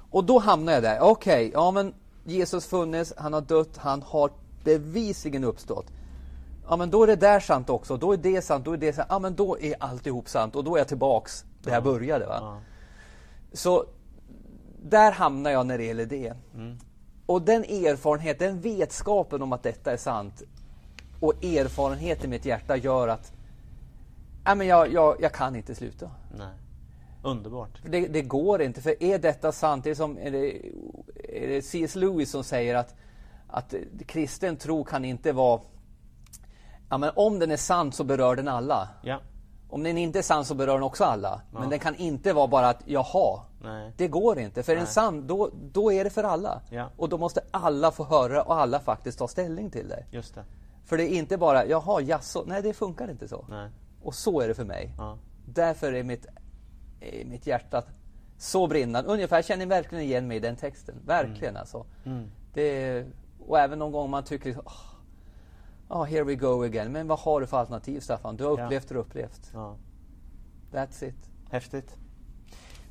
och 0.10 0.24
då 0.24 0.40
hamnar 0.40 0.74
jag 0.74 0.84
där. 0.84 1.00
Okej, 1.02 1.52
ja 1.54 1.72
men 1.72 1.94
Jesus 2.24 2.66
funnits, 2.66 3.14
han 3.18 3.34
har 3.34 3.42
dött, 3.42 3.78
han 3.78 4.02
har 4.02 4.32
bevisligen 4.64 5.44
uppstått. 5.44 5.86
Ja 6.70 6.76
men 6.76 6.90
då 6.90 7.04
är 7.04 7.08
det 7.08 7.16
där 7.16 7.40
sant 7.40 7.70
också, 7.70 7.98
då 7.98 8.14
är 8.14 8.18
det 8.18 8.42
sant, 8.42 8.66
då 8.66 8.74
är 8.74 8.78
det 8.78 8.94
sant. 8.94 9.08
Ja 9.12 9.20
men 9.20 9.36
då 9.36 9.60
är 9.60 9.76
alltihop 9.80 10.30
sant 10.30 10.56
och 10.56 10.64
då 10.64 10.76
är 10.76 10.80
jag 10.80 10.88
tillbaks 10.88 11.46
där 11.64 11.74
jag 11.74 11.84
började. 11.84 12.26
Va? 12.26 12.38
Ja. 12.42 12.60
Så 13.54 13.86
där 14.84 15.12
hamnar 15.12 15.52
jag 15.52 15.66
när 15.66 15.78
det 15.78 15.84
gäller 15.84 16.06
det. 16.06 16.34
Mm. 16.54 16.78
Och 17.30 17.42
den 17.42 17.64
erfarenheten, 17.64 18.48
den 18.48 18.62
vetskapen 18.62 19.42
om 19.42 19.54
att 19.54 19.64
detta 19.64 19.92
är 19.92 19.98
sant 19.98 20.44
och 21.20 21.44
erfarenhet 21.44 22.24
i 22.24 22.28
mitt 22.28 22.46
hjärta 22.46 22.78
gör 22.78 23.08
att 23.08 23.32
ja, 24.46 24.56
men 24.56 24.68
jag, 24.68 24.94
jag, 24.94 25.16
jag 25.22 25.34
kan 25.34 25.56
inte 25.56 25.76
sluta. 25.76 26.12
Nej. 26.38 26.48
Underbart. 27.24 27.70
Det, 27.84 28.08
det 28.08 28.22
går 28.22 28.62
inte, 28.62 28.82
för 28.82 29.04
är 29.04 29.20
detta 29.20 29.52
sant? 29.52 29.84
Det 29.84 29.90
är, 29.90 29.96
som, 29.96 30.18
är, 30.18 30.32
det, 30.32 30.58
är 31.44 31.48
det 31.48 31.62
C.S. 31.62 31.96
Lewis 31.96 32.32
som 32.32 32.44
säger 32.44 32.76
att, 32.76 32.96
att 33.48 33.74
kristen 34.06 34.58
tro 34.58 34.84
kan 34.84 35.06
inte 35.06 35.32
vara... 35.32 35.62
Ja, 36.90 36.98
men 36.98 37.12
om 37.16 37.40
den 37.40 37.52
är 37.52 37.58
sann 37.58 37.92
så 37.92 38.04
berör 38.04 38.36
den 38.36 38.48
alla. 38.48 38.90
Ja. 39.04 39.20
Om 39.70 39.84
den 39.84 39.98
inte 39.98 40.20
är 40.20 40.24
sann 40.24 40.46
så 40.46 40.56
berör 40.56 40.74
den 40.74 40.84
också 40.84 41.04
alla. 41.04 41.42
Men 41.52 41.70
den 41.70 41.80
kan 41.80 41.96
inte 41.96 42.34
vara 42.34 42.48
bara 42.48 42.70
att 42.70 42.84
jaha. 42.86 43.40
Nej. 43.62 43.94
Det 43.98 44.08
går 44.08 44.40
inte. 44.40 44.64
För 44.64 44.72
är 44.72 44.76
den 44.78 44.88
sann, 44.88 45.28
då, 45.28 45.50
då 45.72 45.92
är 45.92 46.04
det 46.04 46.10
för 46.10 46.24
alla. 46.24 46.62
Ja. 46.70 46.90
Och 46.98 47.10
då 47.10 47.18
måste 47.18 47.42
alla 47.52 47.92
få 47.92 48.04
höra 48.04 48.44
och 48.44 48.56
alla 48.56 48.80
faktiskt 48.80 49.20
ta 49.20 49.28
ställning 49.28 49.70
till 49.72 49.88
det. 49.88 50.06
Just 50.12 50.36
det. 50.36 50.44
För 50.86 50.98
det 50.98 51.04
är 51.04 51.18
inte 51.18 51.38
bara, 51.38 51.66
jaha, 51.66 52.02
jaså, 52.02 52.44
nej 52.48 52.62
det 52.62 52.74
funkar 52.74 53.12
inte 53.12 53.28
så. 53.28 53.46
Nej. 53.50 53.70
Och 54.04 54.16
så 54.16 54.42
är 54.42 54.48
det 54.48 54.54
för 54.54 54.66
mig. 54.66 54.94
Ja. 54.98 55.18
Därför 55.46 55.94
är 55.94 56.04
mitt, 56.04 56.26
är 57.00 57.26
mitt 57.26 57.48
hjärta 57.48 57.84
så 58.38 58.68
brinnande. 58.68 59.10
Ungefär, 59.10 59.38
jag 59.38 59.46
känner 59.46 59.66
verkligen 59.66 60.04
igen 60.04 60.28
mig 60.28 60.38
i 60.38 60.40
den 60.40 60.56
texten. 60.56 60.96
Verkligen 61.06 61.58
alltså. 61.58 61.86
Mm. 62.06 62.32
Det, 62.54 63.06
och 63.48 63.60
även 63.60 63.80
någon 63.80 63.92
gång 63.92 64.10
man 64.10 64.24
tycker, 64.24 64.46
liksom, 64.46 64.66
oh, 65.90 66.04
here 66.06 66.24
we 66.24 66.36
go 66.36 66.64
again. 66.64 66.92
Men 66.92 67.08
vad 67.08 67.20
har 67.20 67.42
du 67.42 67.48
för 67.48 67.58
alternativ 67.58 68.00
Staffan? 68.00 68.38
Du 68.38 68.44
har 68.46 68.58
Ja. 68.58 68.66
upplevt 68.66 68.90
du 68.90 68.96
har 68.96 69.02
upplevt. 69.02 69.52
Ja. 69.54 69.76
That's 70.72 71.06
it. 71.06 71.30
Häftigt. 71.50 71.96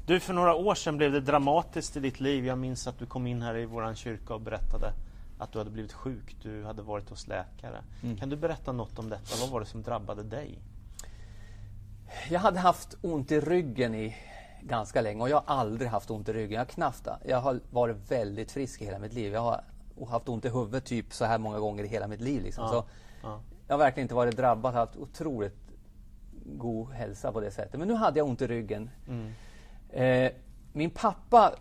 Du, 0.08 0.20
för 0.20 0.34
några 0.34 0.54
år 0.54 0.74
sedan 0.74 0.96
blev 0.96 1.12
det 1.12 1.20
dramatiskt 1.20 1.96
i 1.96 2.00
ditt 2.00 2.20
liv. 2.20 2.46
Jag 2.46 2.58
minns 2.58 2.86
att 2.86 2.98
du 2.98 3.06
kom 3.06 3.26
in 3.26 3.42
här 3.42 3.56
i 3.56 3.64
våran 3.66 3.96
kyrka 3.96 4.34
och 4.34 4.40
berättade 4.40 4.92
att 5.38 5.52
du 5.52 5.58
hade 5.58 5.70
blivit 5.70 5.92
sjuk. 5.92 6.36
Du 6.42 6.64
hade 6.64 6.82
varit 6.82 7.10
hos 7.10 7.26
läkare. 7.26 7.82
Kan 8.18 8.28
du 8.28 8.36
berätta 8.36 8.72
något 8.72 8.98
om 8.98 9.10
detta? 9.10 9.36
Vad 9.40 9.50
var 9.50 9.60
det 9.60 9.66
som 9.66 9.82
drabbade 9.82 10.22
dig? 10.22 10.58
Jag 12.30 12.40
hade 12.40 12.58
haft 12.58 12.96
ont 13.02 13.32
i 13.32 13.40
ryggen 13.40 13.94
i 13.94 14.16
ganska 14.62 15.00
länge 15.00 15.22
och 15.22 15.28
jag 15.28 15.36
har 15.36 15.56
aldrig 15.56 15.90
haft 15.90 16.10
ont 16.10 16.28
i 16.28 16.32
ryggen. 16.32 16.52
Jag 16.52 16.60
har 16.60 16.66
knappt, 16.66 17.08
jag 17.24 17.40
har 17.40 17.60
varit 17.70 18.10
väldigt 18.10 18.52
frisk 18.52 18.82
i 18.82 18.84
hela 18.84 18.98
mitt 18.98 19.12
liv. 19.12 19.32
Jag 19.32 19.40
har 19.40 19.64
haft 20.08 20.28
ont 20.28 20.44
i 20.44 20.48
huvudet 20.48 20.84
typ 20.84 21.12
så 21.12 21.24
här 21.24 21.38
många 21.38 21.58
gånger 21.58 21.84
i 21.84 21.88
hela 21.88 22.06
mitt 22.06 22.20
liv. 22.20 22.42
Liksom. 22.42 22.64
Ja, 22.64 22.70
Så 22.70 22.84
ja. 23.22 23.40
Jag 23.66 23.74
har 23.74 23.78
verkligen 23.78 24.04
inte 24.04 24.14
varit 24.14 24.36
drabbad, 24.36 24.74
haft 24.74 24.96
otroligt 24.96 25.72
god 26.44 26.90
hälsa 26.92 27.32
på 27.32 27.40
det 27.40 27.50
sättet. 27.50 27.78
Men 27.78 27.88
nu 27.88 27.94
hade 27.94 28.18
jag 28.18 28.28
ont 28.28 28.42
i 28.42 28.46
ryggen. 28.46 28.90
Mm. 29.08 29.32
Eh, 29.92 30.32
min 30.72 30.90
pappa 30.90 31.54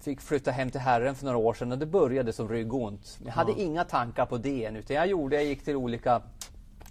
fick 0.00 0.20
flytta 0.20 0.50
hem 0.50 0.70
till 0.70 0.80
Herren 0.80 1.14
för 1.14 1.24
några 1.24 1.38
år 1.38 1.54
sedan 1.54 1.72
och 1.72 1.78
det 1.78 1.86
började 1.86 2.32
som 2.32 2.48
ryggont. 2.48 3.18
Jag 3.24 3.32
hade 3.32 3.52
inga 3.52 3.84
tankar 3.84 4.26
på 4.26 4.38
det 4.38 4.64
än, 4.64 4.76
utan 4.76 4.96
jag 4.96 5.06
gjorde, 5.06 5.36
jag 5.36 5.44
gick 5.44 5.64
till 5.64 5.76
olika, 5.76 6.22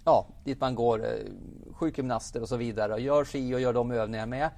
ja, 0.04 0.26
dit 0.44 0.60
man 0.60 0.74
går, 0.74 1.06
eh, 1.06 1.12
sjukgymnaster 1.72 2.42
och 2.42 2.48
så 2.48 2.56
vidare 2.56 2.92
och 2.92 3.00
gör 3.00 3.24
si 3.24 3.54
och 3.54 3.60
gör 3.60 3.72
de 3.72 3.90
övningarna. 3.90 4.26
Men 4.26 4.38
jag 4.38 4.50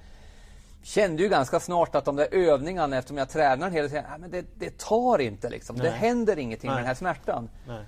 kände 0.83 1.23
ju 1.23 1.29
ganska 1.29 1.59
snart 1.59 1.95
att 1.95 2.05
de 2.05 2.15
där 2.15 2.27
övningarna, 2.31 2.97
eftersom 2.97 3.17
jag 3.17 3.29
tränar 3.29 3.69
hela 3.69 3.87
tiden, 3.87 4.05
ja, 4.11 4.17
men 4.17 4.31
det, 4.31 4.45
det 4.59 4.77
tar 4.77 5.21
inte 5.21 5.49
liksom. 5.49 5.77
Det 5.77 5.83
Nej. 5.83 5.91
händer 5.91 6.39
ingenting 6.39 6.67
med 6.67 6.75
Nej. 6.75 6.81
den 6.81 6.87
här 6.87 6.95
smärtan. 6.95 7.49
Nej. 7.67 7.85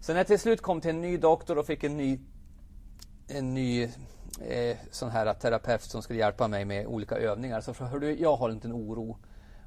Så 0.00 0.12
när 0.12 0.20
jag 0.20 0.26
till 0.26 0.38
slut 0.38 0.62
kom 0.62 0.80
till 0.80 0.90
en 0.90 1.00
ny 1.00 1.16
doktor 1.16 1.58
och 1.58 1.66
fick 1.66 1.84
en 1.84 1.96
ny, 1.96 2.20
en 3.28 3.54
ny 3.54 3.88
eh, 4.40 4.76
sån 4.90 5.10
här 5.10 5.34
terapeut 5.34 5.82
som 5.82 6.02
skulle 6.02 6.18
hjälpa 6.18 6.48
mig 6.48 6.64
med 6.64 6.86
olika 6.86 7.16
övningar 7.16 7.60
så 7.60 7.74
frågade 7.74 8.06
du, 8.06 8.20
jag 8.20 8.36
har 8.36 8.48
en 8.48 8.54
liten 8.54 8.72
oro. 8.72 9.16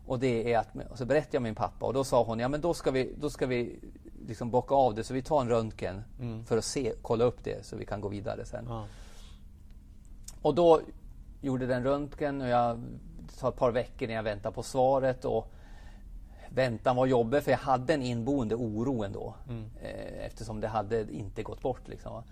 Och 0.06 0.20
det 0.20 0.54
är 0.54 0.60
att, 0.60 0.68
och 0.90 0.98
så 0.98 1.06
berättade 1.06 1.36
jag 1.36 1.42
min 1.42 1.56
pappa 1.56 1.86
och 1.86 1.94
då 1.94 2.04
sa 2.04 2.24
hon, 2.24 2.40
ja 2.40 2.48
men 2.48 2.62
då 2.62 2.74
ska 2.74 2.92
vi, 2.92 3.14
då 3.18 3.30
ska 3.30 3.46
vi 3.46 3.80
liksom 4.28 4.52
bocka 4.52 4.76
av 4.76 4.96
det 4.96 5.04
så 5.04 5.14
vi 5.14 5.22
tar 5.22 5.42
en 5.42 5.50
röntgen 5.50 6.04
för 6.46 6.58
att 6.58 6.66
se, 6.66 6.94
kolla 7.02 7.24
upp 7.24 7.44
det 7.44 7.66
så 7.66 7.76
vi 7.76 7.86
kan 7.86 8.02
gå 8.02 8.08
vidare 8.08 8.46
sen. 8.46 8.66
Ja. 8.68 8.86
Och 10.42 10.56
då 10.56 10.82
gjorde 11.42 11.66
den 11.66 11.84
röntgen 11.84 12.42
och 12.42 12.48
jag 12.48 12.80
det 13.34 13.40
tar 13.40 13.50
ett 13.50 13.56
par 13.56 13.72
veckor 13.72 14.08
när 14.08 14.14
jag 14.14 14.24
väntar 14.24 14.52
på 14.52 14.64
svaret 14.64 15.26
och 15.26 15.52
väntan 16.50 16.96
var 16.96 17.06
jobbig 17.06 17.44
för 17.44 17.52
jag 17.52 17.58
hade 17.58 17.94
en 17.94 18.02
inboende 18.02 18.56
oro 18.56 19.04
ändå. 19.04 19.36
Eh, 19.82 20.26
eftersom 20.26 20.60
det 20.60 20.68
hade 20.68 21.14
inte 21.14 21.44
gått 21.44 21.62
bort 21.62 21.88
liksom. 21.88 22.24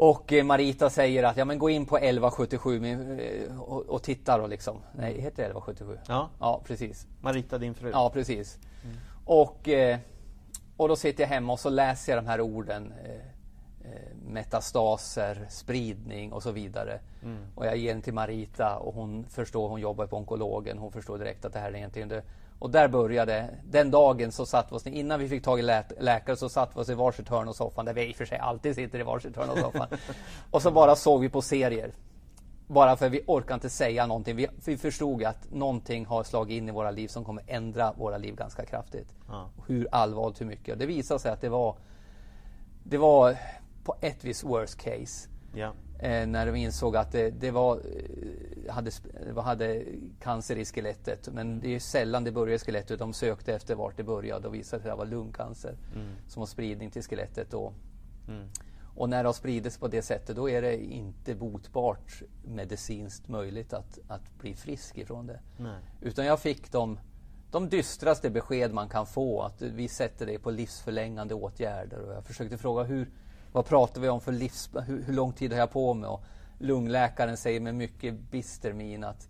Och 0.00 0.32
eh, 0.32 0.44
Marita 0.44 0.90
säger 0.90 1.22
att 1.22 1.36
ja 1.36 1.44
men 1.44 1.58
gå 1.58 1.70
in 1.70 1.86
på 1.86 1.96
1177 1.96 2.80
min, 2.80 3.20
eh, 3.20 3.60
och, 3.60 3.86
och 3.86 4.02
titta 4.02 4.38
då 4.38 4.46
liksom. 4.46 4.76
Nej, 4.92 5.20
heter 5.20 5.42
det 5.42 5.48
1177? 5.48 5.98
Ja. 6.08 6.28
Ja, 6.40 6.62
precis. 6.66 7.06
Marita, 7.20 7.58
din 7.58 7.74
fru? 7.74 7.90
Ja, 7.92 8.10
precis. 8.10 8.58
Och, 9.24 9.68
eh, 9.68 9.98
och 10.76 10.88
då 10.88 10.96
sitter 10.96 11.22
jag 11.22 11.28
hemma 11.28 11.52
och 11.52 11.60
så 11.60 11.70
läser 11.70 12.12
jag 12.12 12.24
de 12.24 12.28
här 12.28 12.40
orden. 12.40 12.92
Metastaser, 14.26 15.46
spridning 15.48 16.32
och 16.32 16.42
så 16.42 16.50
vidare. 16.50 17.00
Och 17.54 17.66
jag 17.66 17.76
ger 17.76 17.92
den 17.92 18.02
till 18.02 18.14
Marita 18.14 18.76
och 18.76 18.94
hon 18.94 19.24
förstår, 19.24 19.68
hon 19.68 19.80
jobbar 19.80 20.06
på 20.06 20.16
onkologen, 20.16 20.78
hon 20.78 20.92
förstår 20.92 21.18
direkt 21.18 21.44
att 21.44 21.52
det 21.52 21.58
här 21.58 21.72
är 21.72 21.76
egentligen 21.76 22.08
det. 22.08 22.22
Och 22.60 22.70
där 22.70 22.88
började, 22.88 23.48
den 23.64 23.90
dagen 23.90 24.32
så 24.32 24.46
satt 24.46 24.72
vi 24.72 24.76
oss, 24.76 24.86
innan 24.86 25.20
vi 25.20 25.28
fick 25.28 25.44
tag 25.44 25.58
i 25.58 25.62
lä 25.62 25.84
läkare 26.00 26.36
så 26.36 26.48
satt 26.48 26.76
vi 26.76 26.80
oss 26.80 26.88
i 26.88 26.94
varsitt 26.94 27.28
hörn 27.28 27.48
av 27.48 27.52
soffan, 27.52 27.84
där 27.84 27.94
vi 27.94 28.08
i 28.08 28.12
och 28.12 28.16
för 28.16 28.24
sig 28.24 28.38
alltid 28.38 28.74
sitter 28.74 28.98
i 28.98 29.02
varsitt 29.02 29.36
hörn 29.36 29.50
av 29.50 29.56
soffan. 29.56 29.86
och 30.50 30.62
så 30.62 30.70
bara 30.70 30.96
såg 30.96 31.20
vi 31.20 31.28
på 31.28 31.42
serier. 31.42 31.92
Bara 32.66 32.96
för 32.96 33.08
vi 33.08 33.22
orkar 33.26 33.54
inte 33.54 33.70
säga 33.70 34.06
någonting. 34.06 34.36
Vi, 34.36 34.48
vi 34.64 34.76
förstod 34.76 35.24
att 35.24 35.50
någonting 35.50 36.06
har 36.06 36.22
slagit 36.22 36.56
in 36.56 36.68
i 36.68 36.72
våra 36.72 36.90
liv 36.90 37.08
som 37.08 37.24
kommer 37.24 37.44
ändra 37.46 37.92
våra 37.92 38.18
liv 38.18 38.34
ganska 38.34 38.64
kraftigt. 38.64 39.14
Ja. 39.28 39.50
Hur 39.66 39.88
allvarligt, 39.92 40.40
hur 40.40 40.46
mycket. 40.46 40.72
Och 40.72 40.78
det 40.78 40.86
visade 40.86 41.20
sig 41.20 41.32
att 41.32 41.40
det 41.40 41.48
var 41.48 41.76
Det 42.82 42.98
var 42.98 43.36
på 43.84 43.96
ett 44.00 44.24
vis 44.24 44.44
worst 44.44 44.78
case. 44.78 45.28
Ja. 45.54 45.72
Eh, 46.02 46.26
när 46.26 46.46
de 46.46 46.56
insåg 46.56 46.96
att 46.96 47.12
det, 47.12 47.30
det 47.30 47.50
var, 47.50 47.76
eh, 47.76 48.72
hade, 48.72 48.90
hade 49.40 49.84
cancer 50.20 50.56
i 50.56 50.64
skelettet. 50.64 51.28
Men 51.32 51.60
det 51.60 51.74
är 51.74 51.78
sällan 51.78 52.24
det 52.24 52.32
börjar 52.32 52.54
i 52.54 52.58
skelettet. 52.58 52.98
De 52.98 53.12
sökte 53.12 53.54
efter 53.54 53.74
vart 53.74 53.96
det 53.96 54.04
började 54.04 54.48
och 54.48 54.54
visade 54.54 54.82
att 54.82 54.84
det 54.84 54.94
var 54.94 55.06
lungcancer. 55.06 55.76
Som 56.28 56.40
har 56.40 56.46
spridning 56.46 56.90
till 56.90 57.02
skelettet. 57.02 57.54
Och, 57.54 57.74
Mm. 58.28 58.48
Och 58.94 59.08
när 59.08 59.22
det 59.22 59.28
har 59.28 59.34
spridits 59.34 59.78
på 59.78 59.88
det 59.88 60.02
sättet 60.02 60.36
då 60.36 60.50
är 60.50 60.62
det 60.62 60.84
inte 60.84 61.34
botbart 61.34 62.22
medicinskt 62.44 63.28
möjligt 63.28 63.72
att, 63.72 63.98
att 64.08 64.38
bli 64.38 64.54
frisk 64.54 64.98
ifrån 64.98 65.26
det. 65.26 65.40
Nej. 65.56 65.78
Utan 66.00 66.26
jag 66.26 66.40
fick 66.40 66.72
de, 66.72 66.98
de 67.50 67.68
dystraste 67.68 68.30
besked 68.30 68.74
man 68.74 68.88
kan 68.88 69.06
få. 69.06 69.42
Att 69.42 69.62
vi 69.62 69.88
sätter 69.88 70.26
dig 70.26 70.38
på 70.38 70.50
livsförlängande 70.50 71.34
åtgärder. 71.34 72.00
Och 72.00 72.14
jag 72.14 72.24
försökte 72.24 72.58
fråga 72.58 72.82
hur, 72.82 73.10
vad 73.52 73.66
pratar 73.66 74.00
vi 74.00 74.08
om 74.08 74.20
för 74.20 74.32
livs... 74.32 74.70
Hur, 74.86 75.02
hur 75.02 75.12
lång 75.14 75.32
tid 75.32 75.52
har 75.52 75.58
jag 75.58 75.70
på 75.70 75.94
mig? 75.94 76.08
Och 76.08 76.24
lungläkaren 76.58 77.36
säger 77.36 77.60
med 77.60 77.74
mycket 77.74 78.14
bister 78.30 78.72
min 78.72 79.04
att 79.04 79.28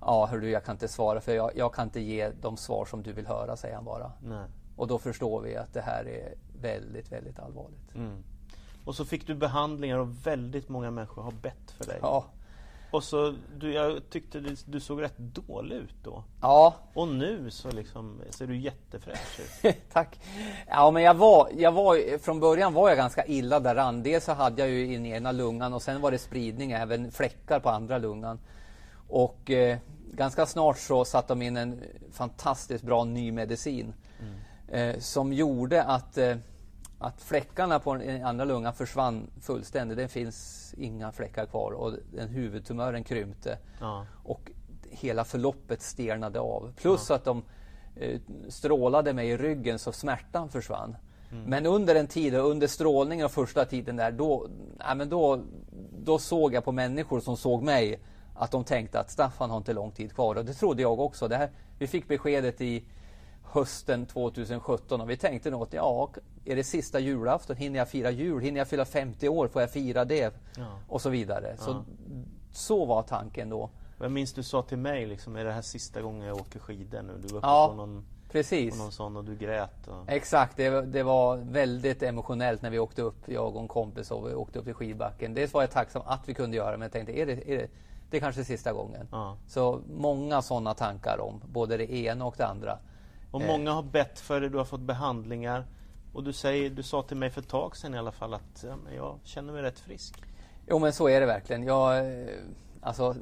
Ja, 0.00 0.26
hörru, 0.26 0.50
jag 0.50 0.64
kan 0.64 0.74
inte 0.74 0.88
svara 0.88 1.20
för 1.20 1.34
jag, 1.34 1.50
jag, 1.56 1.74
kan 1.74 1.84
inte 1.84 2.00
ge 2.00 2.30
de 2.40 2.56
svar 2.56 2.84
som 2.84 3.02
du 3.02 3.12
vill 3.12 3.26
höra, 3.26 3.56
säger 3.56 3.74
han 3.74 3.84
bara. 3.84 4.12
Nej. 4.22 4.44
Och 4.76 4.86
då 4.86 4.98
förstår 4.98 5.40
vi 5.40 5.56
att 5.56 5.72
det 5.72 5.80
här 5.80 6.08
är 6.08 6.34
väldigt, 6.60 7.12
väldigt 7.12 7.38
allvarligt. 7.38 7.94
Mm. 7.94 8.22
Och 8.84 8.94
så 8.94 9.04
fick 9.04 9.26
du 9.26 9.34
behandlingar 9.34 9.98
och 9.98 10.26
väldigt 10.26 10.68
många 10.68 10.90
människor 10.90 11.22
har 11.22 11.32
bett 11.32 11.70
för 11.70 11.84
dig. 11.84 11.98
Ja. 12.02 12.24
Och 12.90 13.04
så, 13.04 13.34
du, 13.56 13.72
jag 13.72 14.10
tyckte 14.10 14.40
du, 14.40 14.56
du 14.66 14.80
såg 14.80 15.02
rätt 15.02 15.18
dålig 15.18 15.76
ut 15.76 15.94
då. 16.02 16.24
Ja. 16.40 16.74
Och 16.94 17.08
nu 17.08 17.50
så 17.50 17.70
liksom 17.70 18.20
ser 18.30 18.46
du 18.46 18.56
jättefräsch 18.56 19.40
ut. 19.62 19.76
Tack. 19.92 20.20
Ja 20.66 20.90
men 20.90 21.02
jag 21.02 21.14
var, 21.14 21.48
jag 21.56 21.72
var, 21.72 22.18
från 22.18 22.40
början 22.40 22.74
var 22.74 22.88
jag 22.88 22.98
ganska 22.98 23.26
illa 23.26 23.60
däran. 23.60 24.02
Dels 24.02 24.24
så 24.24 24.32
hade 24.32 24.62
jag 24.62 24.70
ju 24.70 24.86
i 24.86 25.10
ena 25.10 25.32
lungan 25.32 25.74
och 25.74 25.82
sen 25.82 26.00
var 26.00 26.10
det 26.10 26.18
spridning, 26.18 26.72
även 26.72 27.10
fläckar 27.10 27.60
på 27.60 27.70
andra 27.70 27.98
lungan. 27.98 28.38
Och 29.08 29.50
eh, 29.50 29.78
ganska 30.12 30.46
snart 30.46 30.78
så 30.78 31.04
satte 31.04 31.28
de 31.28 31.42
in 31.42 31.56
en 31.56 31.82
fantastiskt 32.12 32.84
bra 32.84 33.04
ny 33.04 33.32
medicin. 33.32 33.94
Mm. 34.20 34.34
Eh, 34.68 35.00
som 35.00 35.32
gjorde 35.32 35.82
att 35.82 36.18
eh, 36.18 36.36
att 36.98 37.22
fläckarna 37.22 37.78
på 37.78 37.94
den 37.94 38.24
andra 38.24 38.44
lungan 38.44 38.74
försvann 38.74 39.30
fullständigt. 39.40 39.98
Det 39.98 40.08
finns 40.08 40.74
inga 40.78 41.12
fläckar 41.12 41.46
kvar 41.46 41.72
och 41.72 41.92
den 42.12 42.28
huvudtumören 42.28 43.04
krympte. 43.04 43.58
Ja. 43.80 44.06
Och 44.24 44.50
hela 44.90 45.24
förloppet 45.24 45.82
stelnade 45.82 46.40
av. 46.40 46.72
Plus 46.76 47.06
ja. 47.08 47.14
att 47.14 47.24
de 47.24 47.42
eh, 47.96 48.20
strålade 48.48 49.12
mig 49.12 49.28
i 49.28 49.36
ryggen 49.36 49.78
så 49.78 49.92
smärtan 49.92 50.48
försvann. 50.48 50.96
Mm. 51.32 51.44
Men 51.44 51.66
under 51.66 51.94
en 51.94 52.06
tid, 52.06 52.34
under 52.34 52.66
strålningen 52.66 53.26
och 53.26 53.32
första 53.32 53.64
tiden 53.64 53.96
där, 53.96 54.12
då, 54.12 54.48
ja, 54.78 54.94
men 54.94 55.08
då, 55.08 55.42
då 55.98 56.18
såg 56.18 56.54
jag 56.54 56.64
på 56.64 56.72
människor 56.72 57.20
som 57.20 57.36
såg 57.36 57.62
mig 57.62 58.00
att 58.34 58.50
de 58.50 58.64
tänkte 58.64 59.00
att 59.00 59.10
Staffan 59.10 59.50
har 59.50 59.56
inte 59.56 59.72
lång 59.72 59.90
tid 59.90 60.14
kvar. 60.14 60.34
Och 60.34 60.44
det 60.44 60.54
trodde 60.54 60.82
jag 60.82 61.00
också. 61.00 61.28
Det 61.28 61.36
här, 61.36 61.50
vi 61.78 61.86
fick 61.86 62.08
beskedet 62.08 62.60
i 62.60 62.84
hösten 63.56 64.06
2017 64.06 65.00
och 65.00 65.10
vi 65.10 65.16
tänkte 65.16 65.50
nog 65.50 65.62
att 65.62 65.72
ja, 65.72 66.10
är 66.44 66.56
det 66.56 66.64
sista 66.64 67.00
julafton, 67.00 67.56
hinner 67.56 67.78
jag 67.78 67.88
fira 67.88 68.10
jul? 68.10 68.40
Hinner 68.40 68.58
jag 68.58 68.68
fylla 68.68 68.84
50 68.84 69.28
år? 69.28 69.48
Får 69.48 69.62
jag 69.62 69.70
fira 69.70 70.04
det? 70.04 70.34
Ja. 70.56 70.78
Och 70.88 71.02
så 71.02 71.10
vidare. 71.10 71.56
Så, 71.58 71.70
ja. 71.70 71.84
så 72.52 72.84
var 72.84 73.02
tanken 73.02 73.48
då. 73.48 73.70
Jag 74.00 74.12
minns 74.12 74.32
du 74.32 74.42
sa 74.42 74.62
till 74.62 74.78
mig 74.78 75.06
liksom, 75.06 75.36
är 75.36 75.44
det 75.44 75.52
här 75.52 75.62
sista 75.62 76.00
gången 76.02 76.26
jag 76.26 76.36
åker 76.36 76.58
skidor 76.58 77.02
nu? 77.02 77.12
Du 77.22 77.28
var 77.28 77.38
uppe 77.38 77.46
ja, 77.46 77.68
på 77.68 77.74
någon, 77.74 78.04
precis. 78.30 78.76
På 78.76 78.82
någon 78.82 78.92
sån 78.92 79.16
och 79.16 79.24
du 79.24 79.36
grät. 79.36 79.88
Och... 79.88 80.10
Exakt, 80.10 80.56
det, 80.56 80.82
det, 80.82 81.02
var 81.02 81.36
väldigt 81.36 82.02
emotionellt 82.02 82.62
när 82.62 82.70
vi 82.70 82.78
åkte 82.78 83.02
upp, 83.02 83.28
jag 83.28 83.56
och 83.56 83.62
en 83.62 83.68
kompis 83.68 84.10
och 84.10 84.30
vi 84.30 84.34
åkte 84.34 84.58
upp 84.58 84.64
till 84.64 84.74
skidbacken. 84.74 85.34
Dels 85.34 85.54
var 85.54 85.62
jag 85.62 85.70
tacksam 85.70 86.02
att 86.06 86.28
vi 86.28 86.34
kunde 86.34 86.56
göra 86.56 86.70
men 86.70 86.82
jag 86.82 86.92
tänkte, 86.92 87.18
är 87.18 87.26
det, 87.26 87.52
är 87.52 87.58
det, 87.58 87.68
det 88.10 88.16
är 88.16 88.20
kanske 88.20 88.44
sista 88.44 88.72
gången. 88.72 89.08
Ja. 89.12 89.36
Så 89.46 89.80
många 89.90 90.42
sådana 90.42 90.74
tankar 90.74 91.20
om 91.20 91.40
både 91.46 91.76
det 91.76 91.92
ena 91.92 92.24
och 92.24 92.34
det 92.36 92.46
andra. 92.46 92.78
Och 93.36 93.42
många 93.42 93.72
har 93.72 93.82
bett 93.82 94.20
för 94.20 94.40
dig, 94.40 94.50
du 94.50 94.58
har 94.58 94.64
fått 94.64 94.80
behandlingar. 94.80 95.66
Och 96.12 96.24
du, 96.24 96.32
säger, 96.32 96.70
du 96.70 96.82
sa 96.82 97.02
till 97.02 97.16
mig 97.16 97.30
för 97.30 97.40
ett 97.40 97.48
tag 97.48 97.76
sedan 97.76 97.94
i 97.94 97.98
alla 97.98 98.12
fall 98.12 98.34
att 98.34 98.64
ja, 98.68 98.76
jag 98.96 99.18
känner 99.24 99.52
mig 99.52 99.62
rätt 99.62 99.78
frisk. 99.78 100.22
Jo 100.68 100.78
men 100.78 100.92
så 100.92 101.08
är 101.08 101.20
det 101.20 101.26
verkligen. 101.26 101.62
Jag, 101.62 101.98
eh, 101.98 102.28
alltså, 102.80 103.14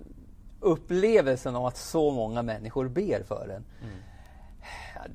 upplevelsen 0.60 1.56
av 1.56 1.66
att 1.66 1.76
så 1.76 2.10
många 2.10 2.42
människor 2.42 2.88
ber 2.88 3.22
för 3.22 3.48
en. 3.48 3.64
Mm. 3.82 3.96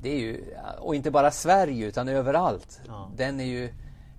Det 0.02 0.10
är 0.10 0.20
ju, 0.20 0.56
och 0.80 0.96
inte 0.96 1.12
bara 1.12 1.32
Sverige 1.32 1.88
utan 1.88 2.08
överallt. 2.08 2.82
Ja. 2.88 3.12
Den 3.16 3.40
är 3.40 3.46
ju, 3.46 3.74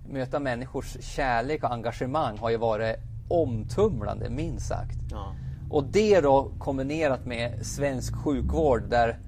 möta 0.09 0.39
människors 0.39 0.97
kärlek 1.01 1.63
och 1.63 1.71
engagemang 1.71 2.37
har 2.37 2.49
ju 2.49 2.57
varit 2.57 2.95
omtumlande 3.29 4.29
minst 4.29 4.67
sagt. 4.67 4.97
Ja. 5.11 5.35
Och 5.69 5.83
det 5.83 6.21
då 6.21 6.51
kombinerat 6.59 7.25
med 7.25 7.65
svensk 7.65 8.15
sjukvård 8.15 8.83
där 8.89 9.19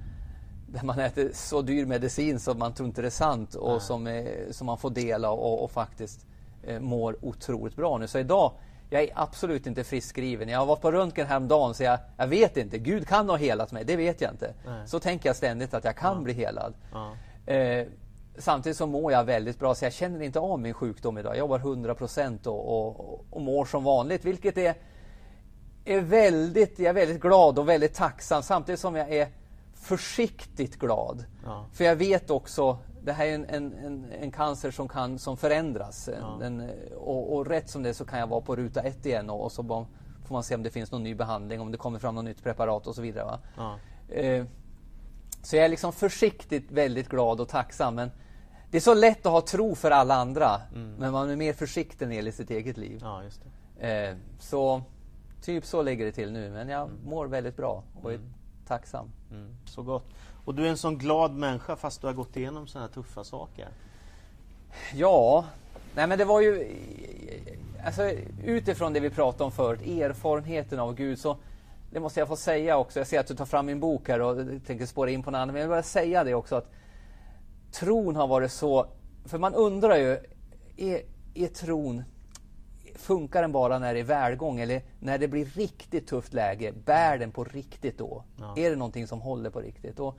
man 0.82 1.00
äter 1.00 1.32
så 1.34 1.62
dyr 1.62 1.86
medicin 1.86 2.40
som 2.40 2.60
man 2.60 2.74
tror 2.74 2.88
inte 2.88 3.02
det 3.02 3.08
är 3.08 3.10
sant 3.10 3.56
och 3.56 3.82
som, 3.82 4.08
är, 4.08 4.52
som 4.52 4.68
man 4.68 4.78
får 4.78 4.90
dela 4.90 5.32
och, 5.32 5.64
och 5.64 5.72
faktiskt 5.72 6.26
eh, 6.64 6.80
mår 6.80 7.18
otroligt 7.22 7.76
bra 7.76 7.98
nu. 7.98 8.08
Så 8.08 8.20
idag, 8.20 8.52
jag 8.90 9.04
är 9.04 9.10
absolut 9.16 9.68
inte 9.68 9.84
friskskriven. 9.84 10.50
Jag 10.50 10.60
har 10.60 10.66
varit 10.66 10.82
på 10.82 10.92
röntgen 10.92 11.28
häromdagen 11.28 11.74
så 11.74 11.84
jag, 11.84 12.00
jag 12.18 12.28
vet 12.28 12.58
inte. 12.58 12.78
Gud 12.78 13.08
kan 13.08 13.30
ha 13.30 13.36
helat 13.36 13.72
mig, 13.72 13.84
det 13.86 13.96
vet 13.96 14.22
jag 14.22 14.32
inte. 14.32 14.54
Nej. 14.66 14.88
Så 14.88 15.00
tänker 15.00 15.30
jag 15.30 15.36
ständigt 15.36 15.74
att 15.74 15.84
jag 15.84 15.96
kan 15.96 16.18
ja. 16.18 16.24
bli 16.24 16.34
helad. 16.34 16.74
Ja. 16.92 17.16
Eh, 17.54 17.88
samtidigt 18.38 18.78
så 18.78 18.88
mår 18.88 19.12
jag 19.12 19.24
väldigt 19.24 19.60
bra 19.60 19.76
så 19.76 19.86
jag 19.86 19.94
känner 19.94 20.22
inte 20.22 20.40
av 20.40 20.60
min 20.60 20.74
sjukdom 20.74 21.18
idag. 21.18 21.32
Jag 21.32 21.40
jobbar 21.40 21.60
100% 21.60 22.48
och, 22.48 22.88
och, 22.88 23.26
och 23.30 23.42
mår 23.42 23.66
som 23.66 23.84
vanligt 23.84 24.26
vilket 24.26 24.58
är, 24.58 24.76
är 25.86 26.02
väldigt, 26.02 26.80
jag 26.80 26.90
är 26.90 26.94
väldigt 26.94 27.22
glad 27.22 27.60
och 27.60 27.70
väldigt 27.70 27.94
tacksam 27.94 28.44
samtidigt 28.44 28.80
som 28.80 28.96
jag 28.96 29.12
är 29.12 29.28
försiktigt 29.84 30.80
glad. 30.80 31.26
Ja. 31.46 31.66
För 31.74 31.84
jag 31.84 31.96
vet 31.96 32.30
också, 32.30 32.78
det 33.04 33.14
här 33.14 33.26
är 33.26 33.36
en, 33.36 33.46
en, 33.46 33.74
en, 33.74 34.12
en 34.12 34.32
cancer 34.32 34.72
som, 34.72 34.88
kan, 34.88 35.20
som 35.20 35.38
förändras. 35.38 36.10
Ja. 36.22 36.38
Den, 36.40 36.70
och, 36.96 37.36
och, 37.36 37.48
rätt 37.48 37.70
som 37.70 37.84
det 37.84 37.94
så 37.94 38.06
kan 38.06 38.20
jag 38.20 38.28
vara 38.28 38.42
på 38.42 38.56
ruta 38.56 38.82
ett 38.82 39.06
igen 39.06 39.30
och, 39.30 39.44
och 39.44 39.52
så 39.52 39.64
bara, 39.64 39.86
får 40.26 40.36
man 40.36 40.44
se 40.44 40.56
om 40.56 40.64
det 40.64 40.70
finns 40.70 40.92
någon 40.92 41.04
ny 41.04 41.16
behandling, 41.16 41.62
om 41.62 41.72
det 41.72 41.78
kommer 41.78 42.00
fram 42.00 42.16
något 42.16 42.26
nytt 42.26 42.44
preparat 42.44 42.88
och 42.88 42.96
så 42.96 43.02
vidare. 43.02 43.40
Ja. 43.58 43.78
Eh, 44.16 44.46
så 45.42 45.56
jag 45.56 45.66
är 45.66 45.70
liksom 45.70 45.94
försiktigt 45.94 46.72
väldigt 46.72 47.10
glad 47.10 47.42
och 47.42 47.50
tacksam. 47.50 47.96
Men 47.96 48.12
det 48.72 48.78
är 48.78 48.82
så 48.82 48.94
lätt 48.94 49.26
att 49.26 49.32
ha 49.32 49.42
tro 49.42 49.76
för 49.76 49.92
alla 49.92 50.16
andra, 50.16 50.62
mm. 50.76 50.94
men 50.96 51.12
man 51.12 51.30
är 51.30 51.36
mer 51.36 51.54
försiktig 51.54 52.06
när 52.06 52.10
det 52.10 52.16
gäller 52.16 52.32
sitt 52.32 52.52
eget 52.52 52.78
liv. 52.78 53.00
Ja, 53.02 53.24
eh, 53.88 54.16
så 54.40 54.82
typ 55.42 55.66
så 55.66 55.82
ligger 55.82 56.06
det 56.06 56.12
till 56.12 56.32
nu, 56.32 56.52
men 56.52 56.70
jag 56.70 56.82
mm. 56.82 56.98
mår 57.06 57.28
väldigt 57.28 57.58
bra 57.58 57.84
och 58.02 58.12
är 58.12 58.16
mm. 58.16 58.34
Tacksam. 58.68 59.12
Mm, 59.32 59.56
så 59.66 59.82
gott. 59.82 60.06
Och 60.46 60.56
du 60.56 60.66
är 60.66 60.70
en 60.70 60.78
sån 60.78 60.98
glad 60.98 61.32
människa 61.32 61.76
fast 61.76 62.02
du 62.02 62.08
har 62.08 62.14
gått 62.14 62.38
igenom 62.38 62.68
sådana 62.68 62.88
här 62.88 62.94
tuffa 62.94 63.24
saker. 63.24 63.68
Ja, 64.94 65.46
nej 65.96 66.08
men 66.08 66.18
det 66.18 66.26
var 66.26 66.42
ju 66.42 66.76
alltså, 67.86 68.04
utifrån 68.44 68.94
det 68.94 69.00
vi 69.00 69.10
pratade 69.10 69.44
om 69.44 69.52
förut, 69.52 69.82
erfarenheten 69.82 70.80
av 70.80 70.96
Gud 70.96 71.20
så 71.20 71.38
det 71.92 72.00
måste 72.00 72.20
jag 72.20 72.28
få 72.28 72.36
säga 72.36 72.78
också. 72.78 73.00
Jag 73.00 73.08
ser 73.08 73.20
att 73.20 73.28
du 73.28 73.36
tar 73.36 73.46
fram 73.46 73.66
min 73.66 73.80
bok 73.80 74.08
här 74.08 74.22
och 74.22 74.38
tänker 74.66 74.86
spåra 74.86 75.10
in 75.10 75.24
på 75.24 75.32
något 75.32 75.38
annat. 75.38 75.54
Men 75.54 75.62
jag 75.62 75.68
vill 75.68 75.76
bara 75.76 75.84
säga 75.84 76.24
det 76.24 76.34
också 76.34 76.56
att 76.56 76.72
tron 77.72 78.16
har 78.16 78.28
varit 78.28 78.52
så... 78.52 78.88
För 79.26 79.38
man 79.38 79.54
undrar 79.54 79.96
ju, 79.96 80.18
är, 80.78 81.02
är 81.34 81.48
tron 81.48 82.04
Funkar 82.96 83.42
den 83.42 83.52
bara 83.52 83.80
när 83.80 83.94
det 83.94 84.00
är 84.00 84.04
välgång 84.04 84.60
eller 84.60 84.82
när 85.00 85.18
det 85.18 85.28
blir 85.28 85.46
riktigt 85.46 86.08
tufft 86.08 86.34
läge? 86.34 86.74
Bär 86.86 87.18
den 87.18 87.32
på 87.32 87.44
riktigt 87.44 87.98
då? 87.98 88.24
Ja. 88.40 88.54
Är 88.58 88.70
det 88.70 88.76
någonting 88.76 89.08
som 89.08 89.22
håller 89.22 89.50
på 89.50 89.60
riktigt? 89.60 90.00
Och 90.00 90.18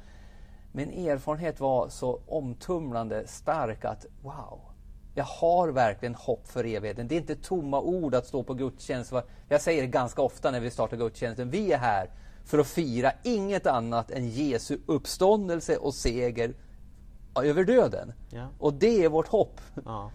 min 0.73 1.09
erfarenhet 1.09 1.61
var 1.61 1.89
så 1.89 2.21
omtumlande 2.27 3.27
stark 3.27 3.85
att 3.85 4.07
wow, 4.23 4.61
jag 5.15 5.25
har 5.25 5.69
verkligen 5.69 6.15
hopp 6.15 6.49
för 6.49 6.65
evigheten. 6.65 7.09
Det 7.09 7.15
är 7.15 7.21
inte 7.21 7.37
tomma 7.37 7.81
ord 7.81 8.15
att 8.15 8.27
stå 8.27 8.43
på 8.43 8.55
gudstjänst. 8.55 9.13
Jag 9.49 9.61
säger 9.61 9.83
det 9.83 9.89
ganska 9.89 10.23
ofta 10.23 10.51
när 10.51 10.61
vi 10.61 10.71
startar 10.71 10.97
gudstjänsten. 10.97 11.51
Vi 11.51 11.73
är 11.73 11.79
här 11.79 12.11
för 12.45 12.59
att 12.59 12.67
fira 12.67 13.13
inget 13.23 13.67
annat 13.67 14.11
än 14.11 14.29
Jesu 14.29 14.79
uppståndelse 14.87 15.77
och 15.77 15.95
seger 15.95 16.55
över 17.43 17.65
döden. 17.65 18.13
Ja. 18.31 18.49
Och 18.59 18.75
det 18.75 19.05
är 19.05 19.09
vårt 19.09 19.29
hopp. 19.29 19.61
Ja. 19.85 20.11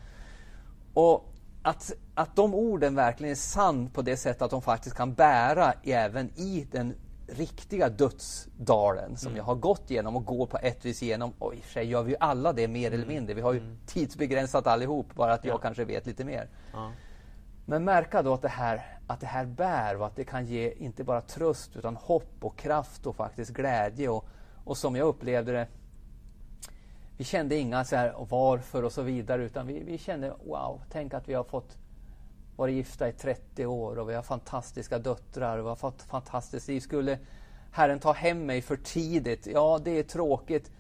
Och 0.94 1.26
att, 1.62 1.92
att 2.16 2.36
de 2.36 2.54
orden 2.54 2.96
verkligen 2.96 3.32
är 3.32 3.36
sann 3.36 3.90
på 3.90 4.02
det 4.02 4.18
sättet 4.18 4.42
att 4.42 4.52
de 4.52 4.62
faktiskt 4.62 4.96
kan 4.96 5.14
bära 5.14 5.74
även 5.84 6.30
i 6.36 6.68
den 6.72 6.96
riktiga 7.28 7.90
dödsdalen 7.90 9.18
som 9.18 9.28
mm. 9.28 9.38
jag 9.38 9.44
har 9.44 9.56
gått 9.56 9.92
igenom 9.92 10.16
och 10.16 10.26
går 10.26 10.46
på 10.46 10.58
ett 10.58 10.86
vis 10.86 11.04
igenom. 11.04 11.34
Och 11.40 11.56
i 11.56 11.60
och 11.60 11.64
för 11.64 11.72
sig 11.72 11.86
gör 11.86 12.04
vi 12.04 12.12
ju 12.12 12.18
alla 12.20 12.54
det 12.54 12.68
mer 12.68 12.88
eller 12.88 13.04
mm. 13.04 13.16
mindre. 13.16 13.34
Vi 13.34 13.42
har 13.42 13.54
ju 13.54 13.60
mm. 13.60 13.78
tidsbegränsat 13.86 14.68
allihop, 14.68 15.14
bara 15.14 15.34
att 15.34 15.46
jag 15.46 15.54
ja. 15.54 15.58
kanske 15.58 15.86
vet 15.86 16.06
lite 16.06 16.24
mer. 16.24 16.48
Ja. 16.74 16.92
Men 17.66 17.84
märka 17.84 18.22
då 18.22 18.34
att 18.34 18.42
det, 18.42 18.48
här, 18.48 19.00
att 19.08 19.20
det 19.20 19.28
här 19.28 19.46
bär 19.46 19.98
och 19.98 20.06
att 20.06 20.16
det 20.16 20.24
kan 20.24 20.46
ge 20.46 20.72
inte 20.72 21.04
bara 21.04 21.22
tröst 21.22 21.76
utan 21.76 21.96
hopp 21.96 22.36
och 22.42 22.58
kraft 22.58 23.06
och 23.06 23.16
faktiskt 23.16 23.52
glädje. 23.52 24.10
Och, 24.10 24.26
och 24.64 24.78
som 24.78 24.96
jag 24.96 25.08
upplevde 25.08 25.52
det 25.52 25.68
vi 27.20 27.26
kände 27.26 27.56
inga 27.56 27.86
så 27.86 27.96
här 27.96 28.14
varför 28.30 28.84
och 28.84 28.92
så 28.92 29.02
vidare 29.02 29.44
utan 29.44 29.68
vi, 29.68 29.84
vi 29.84 29.98
kände 29.98 30.34
wow, 30.46 30.82
tänk 30.90 31.14
att 31.14 31.30
vi 31.30 31.34
har 31.34 31.44
fått 31.44 31.78
vara 32.56 32.70
gifta 32.70 33.10
i 33.10 33.12
30 33.12 33.66
år 33.66 34.00
och 34.00 34.10
vi 34.10 34.14
har 34.14 34.22
fantastiska 34.22 35.00
döttrar 35.00 35.58
och 35.58 35.66
vi 35.66 35.70
har 35.70 35.76
fått 35.76 36.02
fantastiskt 36.02 36.68
liv. 36.68 36.80
Skulle 36.80 37.20
Herren 37.72 38.00
ta 38.00 38.12
hem 38.12 38.46
mig 38.46 38.62
för 38.62 38.76
tidigt? 38.76 39.48
Ja, 39.48 39.80
det 39.84 39.92
är 40.00 40.04
tråkigt. 40.04 40.72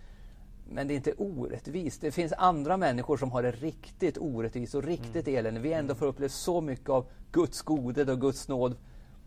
men 0.69 0.87
det 0.87 0.93
är 0.93 0.95
inte 0.95 1.13
orättvist. 1.13 2.01
Det 2.01 2.11
finns 2.11 2.33
andra 2.33 2.77
människor 2.77 3.17
som 3.17 3.31
har 3.31 3.43
det 3.43 3.51
riktigt 3.51 4.17
orättvist 4.17 4.75
och 4.75 4.83
riktigt 4.83 5.27
mm. 5.27 5.39
elände. 5.39 5.59
Vi 5.59 5.73
ändå 5.73 5.95
får 5.95 6.05
uppleva 6.05 6.29
så 6.29 6.61
mycket 6.61 6.89
av 6.89 7.05
Guds 7.31 7.61
godhet 7.61 8.09
och 8.09 8.21
Guds 8.21 8.47
nåd 8.47 8.75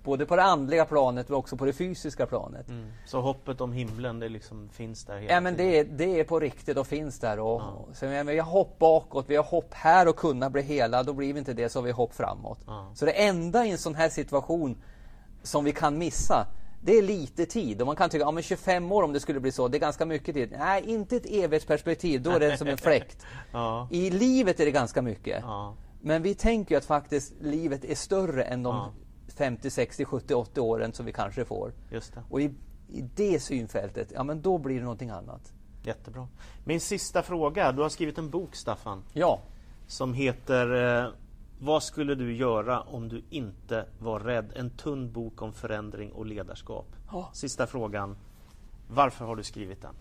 Både 0.05 0.27
på 0.27 0.37
det 0.37 0.43
andliga 0.43 0.85
planet 0.85 1.29
men 1.29 1.39
också 1.39 1.57
på 1.57 1.65
det 1.65 1.73
fysiska 1.73 2.27
planet. 2.27 2.69
Mm. 2.69 2.93
Så 3.07 3.21
hoppet 3.21 3.61
om 3.61 3.73
himlen 3.73 4.19
det 4.19 4.29
liksom 4.29 4.69
finns 4.69 5.05
där? 5.05 5.21
ja 5.21 5.41
men 5.41 5.57
det 5.57 5.79
är, 5.79 5.85
det 5.85 6.21
är 6.21 6.25
på 6.25 6.41
riktigt 6.41 6.79
och 6.79 6.87
finns 6.87 7.19
där. 7.19 7.41
Och, 7.41 7.61
ja. 7.61 7.87
så, 7.95 8.05
men 8.05 8.27
vi 8.27 8.39
har 8.39 8.51
hopp 8.51 8.79
bakåt, 8.79 9.25
vi 9.29 9.37
har 9.37 9.45
hopp 9.45 9.75
här 9.75 10.09
och 10.09 10.17
kunna 10.17 10.51
bli 10.51 10.63
hela. 10.63 11.03
Då 11.03 11.13
blir 11.13 11.33
vi 11.33 11.39
inte 11.39 11.53
det 11.53 11.69
så 11.69 11.79
har 11.79 11.85
vi 11.85 11.93
hopp 11.93 12.15
framåt. 12.15 12.59
Ja. 12.67 12.93
Så 12.95 13.05
det 13.05 13.13
enda 13.13 13.67
i 13.67 13.71
en 13.71 13.79
sån 13.79 13.95
här 13.95 14.09
situation 14.09 14.83
som 15.43 15.65
vi 15.65 15.73
kan 15.73 15.99
missa 15.99 16.47
det 16.85 16.99
är 16.99 17.03
lite 17.03 17.47
tid 17.47 17.81
och 17.81 17.87
man 17.87 17.97
kan 17.97 18.11
tycka, 18.11 18.25
ja 18.25 18.43
25 18.43 18.93
år 18.93 19.03
om 19.03 19.13
det 19.13 19.21
skulle 19.21 19.41
bli 19.41 19.53
så, 19.53 19.69
det 19.69 19.79
är 19.79 19.81
ganska 19.81 20.07
mycket 20.07 20.35
tid. 20.35 20.55
Nej, 20.59 20.83
inte 20.87 21.17
ett 21.17 21.27
evighetsperspektiv, 21.27 22.23
då 22.23 22.31
är 22.31 22.41
det 22.41 22.57
som 22.57 22.69
en 22.69 22.79
fläkt. 22.79 23.27
ja. 23.53 23.89
I 23.91 24.11
livet 24.11 24.61
är 24.61 24.65
det 24.65 24.71
ganska 24.71 25.03
mycket. 25.03 25.45
Men 26.01 26.23
vi 26.23 26.35
tänker 26.35 26.77
att 26.77 26.85
faktiskt 26.85 27.33
livet 27.41 27.85
är 27.85 27.95
större 27.95 28.43
än 28.45 28.63
de 28.63 28.91
50, 29.43 29.71
60, 29.71 30.05
70, 30.05 30.35
80 30.35 30.61
åren 30.61 30.93
som 30.93 31.07
vi 31.07 31.13
kanske 31.13 31.45
får. 31.45 31.73
Just 31.91 32.15
det. 32.15 32.23
Och 32.31 32.41
i, 32.41 32.55
i 32.89 33.03
det 33.15 33.43
synfältet, 33.43 34.13
ja 34.15 34.25
men 34.25 34.43
då 34.43 34.59
blir 34.59 34.77
det 34.77 34.83
någonting 34.83 35.11
annat. 35.11 35.53
Jättebra. 35.83 36.29
Min 36.65 36.81
sista 36.81 37.23
fråga, 37.23 37.73
du 37.73 37.83
har 37.83 37.89
skrivit 37.89 38.19
en 38.19 38.31
bok 38.31 38.57
Staffan. 38.57 39.03
Ja. 39.13 39.41
Som 39.87 40.15
heter 40.15 40.99
eh, 41.05 41.11
Vad 41.61 41.83
skulle 41.83 42.15
du 42.15 42.37
göra 42.37 42.81
om 42.81 43.09
du 43.09 43.23
inte 43.31 43.87
var 43.99 44.21
rädd? 44.21 44.53
En 44.57 44.71
tunn 44.71 45.13
bok 45.13 45.43
om 45.43 45.53
förändring 45.53 46.13
och 46.13 46.27
ledarskap. 46.27 46.87
Ja. 47.13 47.31
Sista 47.33 47.67
frågan. 47.67 48.17
Varför 48.89 49.25
har 49.25 49.37
du 49.37 49.43
skrivit 49.43 49.83
den? 49.83 49.95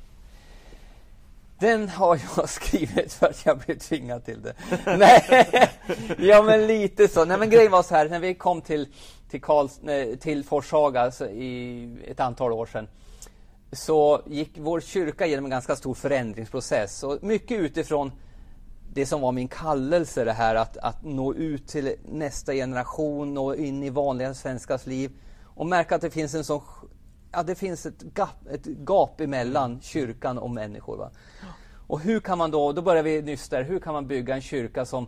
Den 1.61 1.89
har 1.89 2.19
jag 2.37 2.49
skrivit 2.49 3.13
för 3.13 3.27
att 3.27 3.45
jag 3.45 3.57
blev 3.57 3.77
tvingad 3.77 4.25
till 4.25 4.41
det. 4.41 4.53
Nej, 4.97 5.69
ja 6.17 6.41
men 6.41 6.67
lite 6.67 7.07
så. 7.07 7.25
Nej 7.25 7.37
men 7.37 7.49
grejen 7.49 7.71
var 7.71 7.83
så 7.83 7.95
här, 7.95 8.09
när 8.09 8.19
vi 8.19 8.33
kom 8.33 8.61
till, 8.61 8.87
till, 9.31 9.41
Karls, 9.41 9.79
till 10.19 10.43
Forshaga 10.43 11.01
alltså, 11.01 11.29
i 11.29 11.89
ett 12.07 12.19
antal 12.19 12.51
år 12.51 12.65
sedan 12.65 12.87
så 13.71 14.21
gick 14.25 14.57
vår 14.57 14.79
kyrka 14.79 15.25
genom 15.25 15.45
en 15.45 15.51
ganska 15.51 15.75
stor 15.75 15.93
förändringsprocess. 15.93 17.03
Och 17.03 17.23
mycket 17.23 17.59
utifrån 17.59 18.11
det 18.93 19.05
som 19.05 19.21
var 19.21 19.31
min 19.31 19.47
kallelse, 19.47 20.23
det 20.23 20.33
här 20.33 20.55
att, 20.55 20.77
att 20.77 21.03
nå 21.03 21.33
ut 21.33 21.67
till 21.67 21.95
nästa 22.05 22.53
generation, 22.53 23.33
nå 23.33 23.55
in 23.55 23.83
i 23.83 23.89
vanliga 23.89 24.33
svenskars 24.33 24.85
liv 24.85 25.11
och 25.43 25.65
märka 25.65 25.95
att 25.95 26.01
det 26.01 26.09
finns 26.09 26.35
en 26.35 26.43
sån 26.43 26.61
ja, 27.31 27.43
det 27.43 27.55
finns 27.55 27.85
ett 27.85 28.03
gap, 28.15 28.47
ett 28.51 28.65
gap 28.65 29.21
emellan 29.21 29.81
kyrkan 29.81 30.37
och 30.37 30.49
människor. 30.49 30.97
Va? 30.97 31.11
Och 31.87 31.99
hur 31.99 32.19
kan 32.19 32.37
man 32.37 32.51
då, 32.51 32.71
då 32.71 32.81
börjar 32.81 33.03
vi 33.03 33.21
nyss 33.21 33.49
där, 33.49 33.63
hur 33.63 33.79
kan 33.79 33.93
man 33.93 34.07
bygga 34.07 34.35
en 34.35 34.41
kyrka 34.41 34.85
som, 34.85 35.07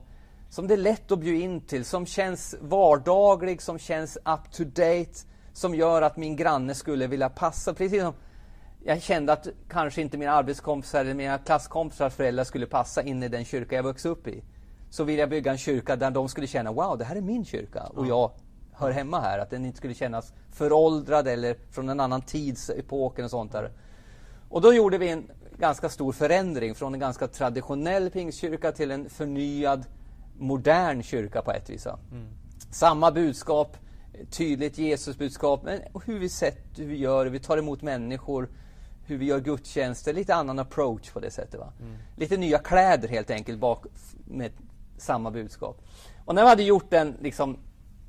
som 0.53 0.67
det 0.67 0.73
är 0.73 0.77
lätt 0.77 1.11
att 1.11 1.19
bjuda 1.19 1.43
in 1.43 1.61
till, 1.61 1.85
som 1.85 2.05
känns 2.05 2.55
vardaglig, 2.61 3.61
som 3.61 3.79
känns 3.79 4.17
up 4.17 4.51
to 4.51 4.63
date, 4.63 5.19
som 5.53 5.75
gör 5.75 6.01
att 6.01 6.17
min 6.17 6.35
granne 6.35 6.73
skulle 6.75 7.07
vilja 7.07 7.29
passa. 7.29 7.73
Precis 7.73 8.01
som 8.01 8.13
jag 8.83 9.01
kände 9.01 9.33
att 9.33 9.47
kanske 9.69 10.01
inte 10.01 10.17
mina 10.17 10.31
arbetskompisar 10.31 11.01
eller 11.01 11.13
mina 11.13 11.37
klasskompisars 11.37 12.13
föräldrar 12.13 12.43
skulle 12.43 12.65
passa 12.65 13.03
in 13.03 13.23
i 13.23 13.27
den 13.27 13.45
kyrka 13.45 13.75
jag 13.75 13.83
vuxit 13.83 14.05
upp 14.05 14.27
i. 14.27 14.43
Så 14.89 15.03
vill 15.03 15.17
jag 15.19 15.29
bygga 15.29 15.51
en 15.51 15.57
kyrka 15.57 15.95
där 15.95 16.11
de 16.11 16.29
skulle 16.29 16.47
känna, 16.47 16.71
wow, 16.71 16.97
det 16.97 17.05
här 17.05 17.15
är 17.15 17.21
min 17.21 17.45
kyrka 17.45 17.83
och 17.83 18.07
jag 18.07 18.31
hör 18.73 18.91
hemma 18.91 19.19
här. 19.19 19.39
Att 19.39 19.49
den 19.49 19.65
inte 19.65 19.77
skulle 19.77 19.93
kännas 19.93 20.33
föråldrad 20.51 21.27
eller 21.27 21.55
från 21.71 21.89
en 21.89 21.99
annan 21.99 22.21
tidsepok 22.21 23.19
och 23.19 23.29
sånt 23.29 23.51
där. 23.51 23.71
Och 24.49 24.61
då 24.61 24.73
gjorde 24.73 24.97
vi 24.97 25.09
en 25.09 25.31
ganska 25.57 25.89
stor 25.89 26.11
förändring 26.11 26.75
från 26.75 26.93
en 26.93 26.99
ganska 26.99 27.27
traditionell 27.27 28.09
pingstkyrka 28.09 28.71
till 28.71 28.91
en 28.91 29.09
förnyad 29.09 29.85
modern 30.37 31.03
kyrka 31.03 31.41
på 31.41 31.51
ett 31.51 31.69
vis. 31.69 31.85
Mm. 31.85 32.27
Samma 32.71 33.11
budskap, 33.11 33.77
tydligt 34.31 34.77
Jesusbudskap, 34.77 35.63
men 35.63 35.79
hur 36.05 36.19
vi 36.19 36.29
sett, 36.29 36.65
hur 36.77 36.85
vi 36.85 36.97
gör, 36.97 37.25
vi 37.25 37.39
tar 37.39 37.57
emot 37.57 37.81
människor, 37.81 38.49
hur 39.05 39.17
vi 39.17 39.25
gör 39.25 39.39
gudstjänster, 39.39 40.13
lite 40.13 40.35
annan 40.35 40.59
approach 40.59 41.11
på 41.11 41.19
det 41.19 41.31
sättet. 41.31 41.59
Va? 41.59 41.73
Mm. 41.79 41.97
Lite 42.17 42.37
nya 42.37 42.59
kläder 42.59 43.07
helt 43.07 43.29
enkelt 43.29 43.59
bak 43.59 43.85
med 44.25 44.51
samma 44.97 45.31
budskap. 45.31 45.81
Och 46.25 46.35
när 46.35 46.43
vi 46.43 46.49
hade 46.49 46.63
gjort 46.63 46.89
den 46.89 47.17
liksom, 47.21 47.57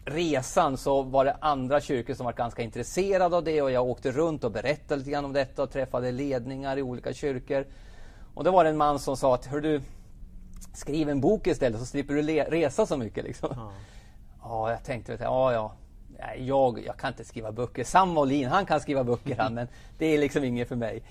resan 0.04 0.76
så 0.76 1.02
var 1.02 1.24
det 1.24 1.37
andra 1.40 1.80
kyrkor 1.80 2.14
som 2.14 2.26
var 2.26 2.32
ganska 2.32 2.62
intresserade 2.62 3.37
av 3.37 3.44
det 3.44 3.62
och 3.62 3.70
jag 3.70 3.87
åkte 3.87 4.10
runt 4.10 4.44
och 4.44 4.50
berättade 4.50 4.98
lite 4.98 5.10
grann 5.10 5.24
om 5.24 5.32
detta 5.32 5.62
och 5.62 5.70
träffade 5.70 6.12
ledningar 6.12 6.76
i 6.76 6.82
olika 6.82 7.12
kyrkor. 7.12 7.66
Och 8.34 8.44
då 8.44 8.50
var 8.50 8.64
det 8.64 8.70
en 8.70 8.76
man 8.76 8.98
som 8.98 9.16
sa 9.16 9.34
att 9.34 9.46
Hör 9.46 9.60
du, 9.60 9.80
skriv 10.72 11.09
en 11.09 11.20
bok 11.20 11.46
istället 11.46 11.81
så 11.81 11.87
slipper 11.87 12.14
du 12.14 12.22
resa 12.22 12.87
så 12.87 12.96
mycket. 12.96 13.24
Liksom. 13.24 13.48
Ja. 13.57 13.72
ja, 14.42 14.70
jag 14.70 14.85
tänkte, 14.85 15.18
ja, 15.20 15.53
ja. 15.53 15.72
Jag, 16.38 16.87
jag 16.87 16.96
kan 16.96 17.09
inte 17.09 17.24
skriva 17.24 17.53
böcker. 17.53 17.85
Sam 17.85 18.09
Molin, 18.09 18.48
han 18.48 18.66
kan 18.66 18.81
skriva 18.81 19.05
böcker 19.05 19.37
han, 19.37 19.55
men 19.55 19.68
det 19.98 20.07
är 20.07 20.18
liksom 20.18 20.44
inget 20.44 20.68
för 20.68 20.77
mig. 20.77 21.03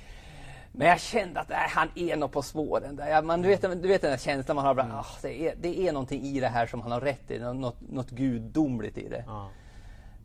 Men 0.75 0.87
jag 0.87 0.99
kände 0.99 1.39
att 1.39 1.49
nej, 1.49 1.67
han 1.69 1.89
är 1.95 2.15
nog 2.15 2.31
på 2.31 2.41
spåren. 2.41 2.95
Där. 2.95 3.21
Man, 3.21 3.41
du, 3.41 3.47
vet, 3.47 3.61
du 3.61 3.87
vet 3.87 4.01
den 4.01 4.11
där 4.11 4.17
känslan 4.17 4.55
man 4.55 4.65
har. 4.65 4.73
Bara, 4.73 4.99
oh, 4.99 5.07
det, 5.21 5.47
är, 5.47 5.55
det 5.61 5.87
är 5.87 5.91
någonting 5.93 6.21
i 6.21 6.39
det 6.39 6.47
här 6.47 6.67
som 6.67 6.81
han 6.81 6.91
har 6.91 7.01
rätt 7.01 7.31
i. 7.31 7.39
Något, 7.39 7.81
något 7.89 8.09
gudomligt 8.09 8.97
i 8.97 9.09
det. 9.09 9.23
Ja. 9.27 9.49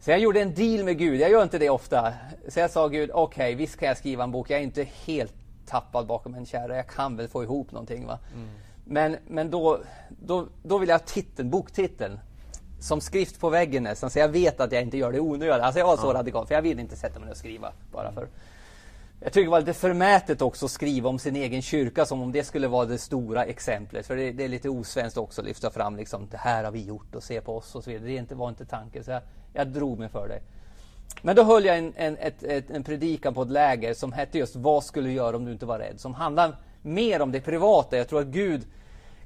Så 0.00 0.10
jag 0.10 0.20
gjorde 0.20 0.40
en 0.40 0.54
deal 0.54 0.84
med 0.84 0.98
Gud. 0.98 1.20
Jag 1.20 1.30
gör 1.30 1.42
inte 1.42 1.58
det 1.58 1.70
ofta. 1.70 2.12
Så 2.48 2.60
jag 2.60 2.70
sa 2.70 2.88
Gud, 2.88 3.10
okej, 3.12 3.44
okay, 3.44 3.54
visst 3.54 3.78
kan 3.78 3.88
jag 3.88 3.96
skriva 3.96 4.24
en 4.24 4.30
bok. 4.30 4.50
Jag 4.50 4.58
är 4.58 4.62
inte 4.62 4.82
helt 5.06 5.34
tappad 5.66 6.06
bakom 6.06 6.34
en 6.34 6.46
kärra. 6.46 6.76
Jag 6.76 6.86
kan 6.86 7.16
väl 7.16 7.28
få 7.28 7.42
ihop 7.42 7.72
någonting. 7.72 8.06
Va? 8.06 8.18
Mm. 8.34 8.48
Men, 8.90 9.16
men 9.26 9.50
då, 9.50 9.80
då, 10.08 10.46
då 10.62 10.78
vill 10.78 10.88
jag 10.88 10.98
ha 10.98 11.04
titeln, 11.06 11.50
boktiteln 11.50 12.20
som 12.80 13.00
skrift 13.00 13.40
på 13.40 13.48
väggen 13.48 13.82
nästan. 13.82 14.10
Så 14.10 14.18
jag 14.18 14.28
vet 14.28 14.60
att 14.60 14.72
jag 14.72 14.82
inte 14.82 14.96
gör 14.96 15.12
det 15.12 15.20
onödigt. 15.20 15.62
Alltså 15.62 15.78
jag 15.78 15.86
var 15.86 15.96
så 15.96 16.06
ja. 16.06 16.14
radikal. 16.14 16.46
För 16.46 16.54
jag 16.54 16.62
vill 16.62 16.78
inte 16.78 16.96
sätta 16.96 17.18
mig 17.18 17.26
ner 17.26 17.32
och 17.32 17.38
skriva 17.38 17.72
bara 17.92 18.12
för 18.12 18.28
jag 19.20 19.32
tycker 19.32 19.44
det 19.44 19.50
var 19.50 19.60
lite 19.60 19.74
förmätet 19.74 20.42
också 20.42 20.64
att 20.64 20.70
skriva 20.70 21.08
om 21.08 21.18
sin 21.18 21.36
egen 21.36 21.62
kyrka 21.62 22.06
som 22.06 22.22
om 22.22 22.32
det 22.32 22.44
skulle 22.44 22.68
vara 22.68 22.86
det 22.86 22.98
stora 22.98 23.44
exemplet. 23.44 24.06
För 24.06 24.16
det, 24.16 24.32
det 24.32 24.44
är 24.44 24.48
lite 24.48 24.68
osvenskt 24.68 25.18
också 25.18 25.40
att 25.40 25.46
lyfta 25.46 25.70
fram 25.70 25.96
liksom, 25.96 26.28
det 26.30 26.36
här 26.36 26.64
har 26.64 26.70
vi 26.70 26.84
gjort 26.84 27.14
och 27.14 27.22
se 27.22 27.40
på 27.40 27.56
oss 27.56 27.74
och 27.74 27.84
så 27.84 27.90
vidare. 27.90 28.08
Det 28.08 28.16
inte, 28.16 28.34
var 28.34 28.48
inte 28.48 28.64
tanken. 28.64 29.04
Så 29.04 29.10
jag, 29.10 29.22
jag 29.52 29.68
drog 29.68 29.98
mig 29.98 30.08
för 30.08 30.28
det. 30.28 30.40
Men 31.22 31.36
då 31.36 31.42
höll 31.42 31.64
jag 31.64 31.78
en, 31.78 31.92
en, 31.96 32.16
ett, 32.16 32.42
ett, 32.42 32.70
en 32.70 32.84
predikan 32.84 33.34
på 33.34 33.42
ett 33.42 33.50
läger 33.50 33.94
som 33.94 34.12
hette 34.12 34.38
just 34.38 34.56
Vad 34.56 34.84
skulle 34.84 35.08
du 35.08 35.14
göra 35.14 35.36
om 35.36 35.44
du 35.44 35.52
inte 35.52 35.66
var 35.66 35.78
rädd? 35.78 36.00
Som 36.00 36.14
handlar 36.14 36.56
mer 36.88 37.22
om 37.22 37.32
det 37.32 37.40
privata. 37.40 37.96
Jag 37.96 38.08
tror 38.08 38.20
att 38.20 38.26
Gud 38.26 38.66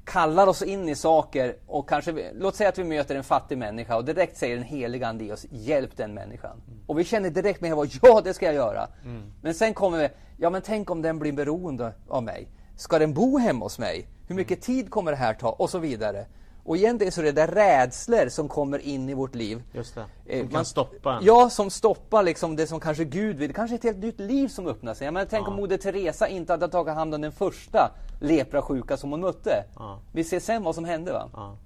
kallar 0.05 0.47
oss 0.47 0.61
in 0.61 0.89
i 0.89 0.95
saker 0.95 1.55
och 1.67 1.89
kanske, 1.89 2.31
låt 2.33 2.55
säga 2.55 2.69
att 2.69 2.77
vi 2.77 2.83
möter 2.83 3.15
en 3.15 3.23
fattig 3.23 3.57
människa 3.57 3.95
och 3.95 4.05
direkt 4.05 4.37
säger 4.37 4.55
den 4.55 4.65
heliga 4.65 5.07
Ande 5.07 5.23
i 5.23 5.31
oss, 5.31 5.45
hjälp 5.49 5.97
den 5.97 6.13
människan. 6.13 6.61
Mm. 6.67 6.79
Och 6.87 6.99
vi 6.99 7.03
känner 7.03 7.29
direkt 7.29 7.61
med 7.61 7.75
vad 7.75 7.89
ja 8.01 8.21
det 8.23 8.33
ska 8.33 8.45
jag 8.45 8.55
göra. 8.55 8.87
Mm. 9.03 9.23
Men 9.41 9.53
sen 9.53 9.73
kommer 9.73 9.97
vi, 9.97 10.09
ja 10.37 10.49
men 10.49 10.61
tänk 10.61 10.91
om 10.91 11.01
den 11.01 11.19
blir 11.19 11.33
beroende 11.33 11.93
av 12.07 12.23
mig. 12.23 12.47
Ska 12.77 12.99
den 12.99 13.13
bo 13.13 13.37
hemma 13.37 13.65
hos 13.65 13.79
mig? 13.79 14.07
Hur 14.27 14.35
mycket 14.35 14.67
mm. 14.67 14.77
tid 14.77 14.91
kommer 14.91 15.11
det 15.11 15.17
här 15.17 15.33
ta? 15.33 15.49
Och 15.49 15.69
så 15.69 15.79
vidare. 15.79 16.25
Och 16.65 16.77
egentligen 16.77 17.11
så 17.11 17.21
är 17.21 17.25
det 17.25 17.31
där 17.31 17.47
rädslor 17.47 18.29
som 18.29 18.47
kommer 18.47 18.79
in 18.79 19.09
i 19.09 19.13
vårt 19.13 19.35
liv. 19.35 19.63
Just 19.71 19.95
det. 19.95 20.05
Eh, 20.25 20.39
som 20.39 20.49
kan 20.49 20.65
stoppa 20.65 21.13
en. 21.13 21.25
Ja, 21.25 21.49
som 21.49 21.69
stoppar 21.69 22.23
liksom 22.23 22.55
det 22.55 22.67
som 22.67 22.79
kanske 22.79 23.03
Gud 23.05 23.37
vill. 23.37 23.53
Kanske 23.53 23.75
ett 23.75 23.83
helt 23.83 23.97
nytt 23.97 24.19
liv 24.19 24.47
som 24.47 24.67
öppnar 24.67 24.93
sig. 24.93 25.07
Jag 25.07 25.29
tänk 25.29 25.47
ja. 25.47 25.51
om 25.51 25.55
Moder 25.55 25.77
Teresa 25.77 26.27
inte 26.27 26.53
hade 26.53 26.67
tagit 26.67 26.93
hand 26.93 27.15
om 27.15 27.21
den 27.21 27.31
första 27.31 27.91
leprasjuka 28.21 28.97
som 28.97 29.11
hon 29.11 29.21
mötte. 29.21 29.63
Ja. 29.75 29.99
Vi 30.11 30.23
ser 30.23 30.39
sen 30.39 30.63
vad 30.63 30.75
som 30.75 30.85
hände. 30.85 31.13
va? 31.13 31.29
Ja. 31.33 31.57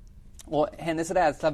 Och 0.46 0.68
hennes 0.78 1.12
rädsla 1.12 1.54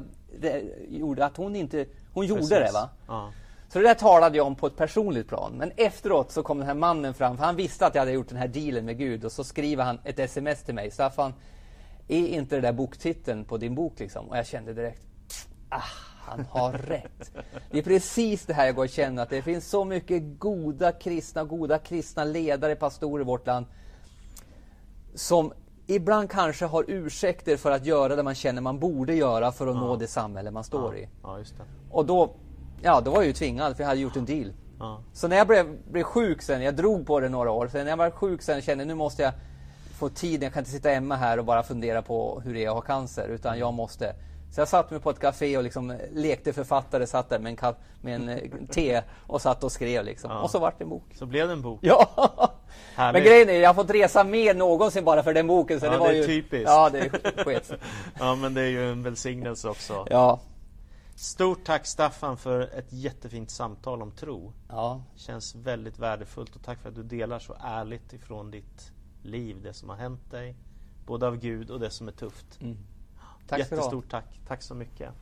gjorde 0.90 1.26
att 1.26 1.38
hon 1.38 1.56
inte... 1.56 1.86
Hon 2.14 2.26
gjorde 2.26 2.42
Precis. 2.42 2.74
det. 2.74 2.90
va? 3.08 3.32
Så 3.74 3.80
det 3.80 3.88
där 3.88 3.94
talade 3.94 4.38
jag 4.38 4.48
om 4.48 4.56
på 4.56 4.68
ett 4.68 4.76
personligt 4.76 5.28
plan. 5.28 5.54
Men 5.58 5.72
efteråt 5.76 6.32
så 6.32 6.44
kom 6.44 6.58
den 6.58 6.68
här 6.68 6.74
mannen 6.74 7.14
fram, 7.14 7.38
för 7.38 7.46
han 7.46 7.56
visste 7.56 7.86
att 7.86 7.96
jag 7.96 8.02
hade 8.02 8.12
gjort 8.12 8.30
den 8.30 8.38
här 8.38 8.48
dealen 8.48 8.86
med 8.86 8.98
Gud. 8.98 9.26
Och 9.26 9.32
så 9.32 9.44
skriver 9.44 9.84
han 9.84 10.00
ett 10.04 10.20
sms 10.20 10.64
till 10.64 10.76
mig. 10.76 10.92
Staffan, 10.92 11.34
är 12.08 12.28
inte 12.28 12.56
det 12.56 12.62
där 12.62 12.74
boktiteln 12.74 13.46
på 13.46 13.58
din 13.58 13.76
bok? 13.76 14.00
Liksom? 14.00 14.30
Och 14.30 14.38
jag 14.38 14.48
kände 14.48 14.74
direkt, 14.74 15.02
ah, 15.70 15.82
han 16.26 16.46
har 16.50 16.74
rätt. 16.88 17.32
Det 17.72 17.80
är 17.80 17.84
precis 17.84 18.46
det 18.46 18.54
här 18.54 18.66
jag 18.66 18.76
går 18.76 18.84
och 18.84 18.90
känner, 18.90 19.24
att 19.24 19.30
det 19.30 19.42
finns 19.42 19.70
så 19.70 19.86
mycket 19.86 20.40
goda 20.40 20.92
kristna, 20.92 21.44
goda 21.44 21.80
kristna 21.80 22.24
ledare, 22.24 22.76
pastorer 22.76 23.22
i 23.22 23.26
vårt 23.26 23.48
land 23.48 23.66
som 25.16 25.54
ibland 25.88 26.30
kanske 26.30 26.66
har 26.66 26.86
ursäkter 26.88 27.58
för 27.58 27.72
att 27.72 27.86
göra 27.86 28.16
det 28.16 28.24
man 28.24 28.36
känner 28.36 28.62
man 28.62 28.80
borde 28.80 29.16
göra 29.16 29.52
för 29.52 29.68
att 29.68 29.76
ja. 29.76 29.82
nå 29.82 29.96
det 29.96 30.08
samhälle 30.08 30.52
man 30.52 30.64
står 30.64 30.96
ja. 30.96 31.02
i. 31.02 31.10
Ja, 31.24 31.40
och 31.92 32.06
då, 32.06 32.36
ja, 32.82 33.02
då 33.02 33.12
var 33.12 33.18
jag 33.18 33.26
ju 33.26 33.34
tvingad, 33.34 33.76
för 33.76 33.84
jag 33.84 33.88
hade 33.88 34.02
gjort 34.02 34.16
en 34.16 34.26
deal. 34.26 34.54
Så 35.14 35.28
när 35.28 35.38
jag 35.38 35.48
blev, 35.48 35.78
blev 35.92 36.04
sjuk 36.04 36.42
sen, 36.42 36.62
jag 36.62 36.76
drog 36.76 37.08
på 37.08 37.20
det 37.20 37.30
några 37.30 37.52
år, 37.52 37.68
sen 37.68 37.84
när 37.84 37.90
jag 37.90 37.98
var 37.98 38.12
sjuk 38.12 38.42
sen 38.42 38.62
kände 38.62 38.82
jag 38.82 38.88
nu 38.88 38.96
måste 38.96 39.24
jag 39.24 39.34
få 39.94 40.10
tid, 40.10 40.44
jag 40.44 40.54
kan 40.54 40.62
inte 40.62 40.72
sitta 40.72 40.90
hemma 40.90 41.16
här 41.16 41.40
och 41.40 41.46
bara 41.46 41.64
fundera 41.64 42.02
på 42.02 42.42
hur 42.46 42.54
det 42.54 42.66
är 42.66 42.68
att 42.68 42.74
ha 42.74 42.82
cancer, 42.82 43.28
utan 43.28 43.60
jag 43.60 43.74
måste 43.74 44.16
Så 44.52 44.62
jag 44.62 44.68
satt 44.68 44.92
mig 44.92 45.00
på 45.00 45.10
ett 45.10 45.20
café 45.20 45.58
och 45.58 45.64
liksom 45.64 45.98
lekte 46.12 46.54
författare, 46.54 47.08
satt 47.08 47.30
där 47.30 47.40
med 47.40 47.64
en, 47.64 47.74
med 48.02 48.16
en 48.16 48.30
eh, 48.30 48.68
te 48.72 49.02
och 49.28 49.42
satt 49.42 49.64
och 49.64 49.72
skrev 49.72 50.06
liksom. 50.06 50.32
Ja. 50.32 50.42
Och 50.42 50.50
så 50.50 50.60
vart 50.60 50.78
det 50.78 50.84
en 50.84 50.90
bok. 50.90 51.04
Så 51.16 51.26
blev 51.26 51.48
det 51.48 51.54
en 51.54 51.62
bok. 51.62 51.80
Ja! 51.82 52.50
Men 52.96 53.14
grejen 53.14 53.50
är, 53.50 53.54
jag 53.54 53.70
har 53.70 53.74
fått 53.74 53.90
resa 53.90 54.24
mer 54.24 54.54
någonsin 54.54 55.06
bara 55.06 55.24
för 55.24 55.34
den 55.34 55.48
boken. 55.48 55.80
Så 55.80 55.86
ja, 55.86 55.92
det, 55.92 55.98
var 55.98 56.08
det 56.08 56.14
är 56.14 56.18
ju... 56.18 56.26
typiskt. 56.26 56.70
Ja, 56.70 56.90
det 56.90 57.00
är 57.00 57.44
skets. 57.44 57.72
ja, 58.20 58.36
men 58.36 58.54
det 58.54 58.62
är 58.62 58.70
ju 58.70 58.92
en 58.92 59.04
välsignelse 59.04 59.70
också. 59.70 60.08
Ja. 60.10 60.40
Stort 61.16 61.66
tack 61.66 61.86
Staffan 61.86 62.38
för 62.38 62.62
ett 62.62 62.94
jättefint 62.94 63.52
samtal 63.52 64.02
om 64.02 64.12
tro. 64.12 64.54
Ja. 64.70 65.04
Känns 65.16 65.56
väldigt 65.56 66.00
värdefullt 66.00 66.56
och 66.56 66.64
tack 66.64 66.82
för 66.82 66.90
att 66.90 66.96
du 66.96 67.04
delar 67.04 67.40
så 67.40 67.56
ärligt 67.64 68.14
ifrån 68.14 68.52
ditt 68.52 68.92
liv, 69.26 69.62
det 69.62 69.74
som 69.74 69.90
har 69.90 69.96
hänt 69.96 70.32
dig. 70.32 70.56
Både 71.06 71.28
av 71.28 71.38
Gud 71.38 71.72
och 71.72 71.80
det 71.80 71.90
som 71.90 72.08
är 72.08 72.12
tufft. 72.12 72.62
Mm. 72.62 72.78
Tack 73.48 73.60
Jättestort 73.60 74.10
tack. 74.10 74.40
Tack 74.48 74.62
så 74.62 74.76
mycket. 74.76 75.14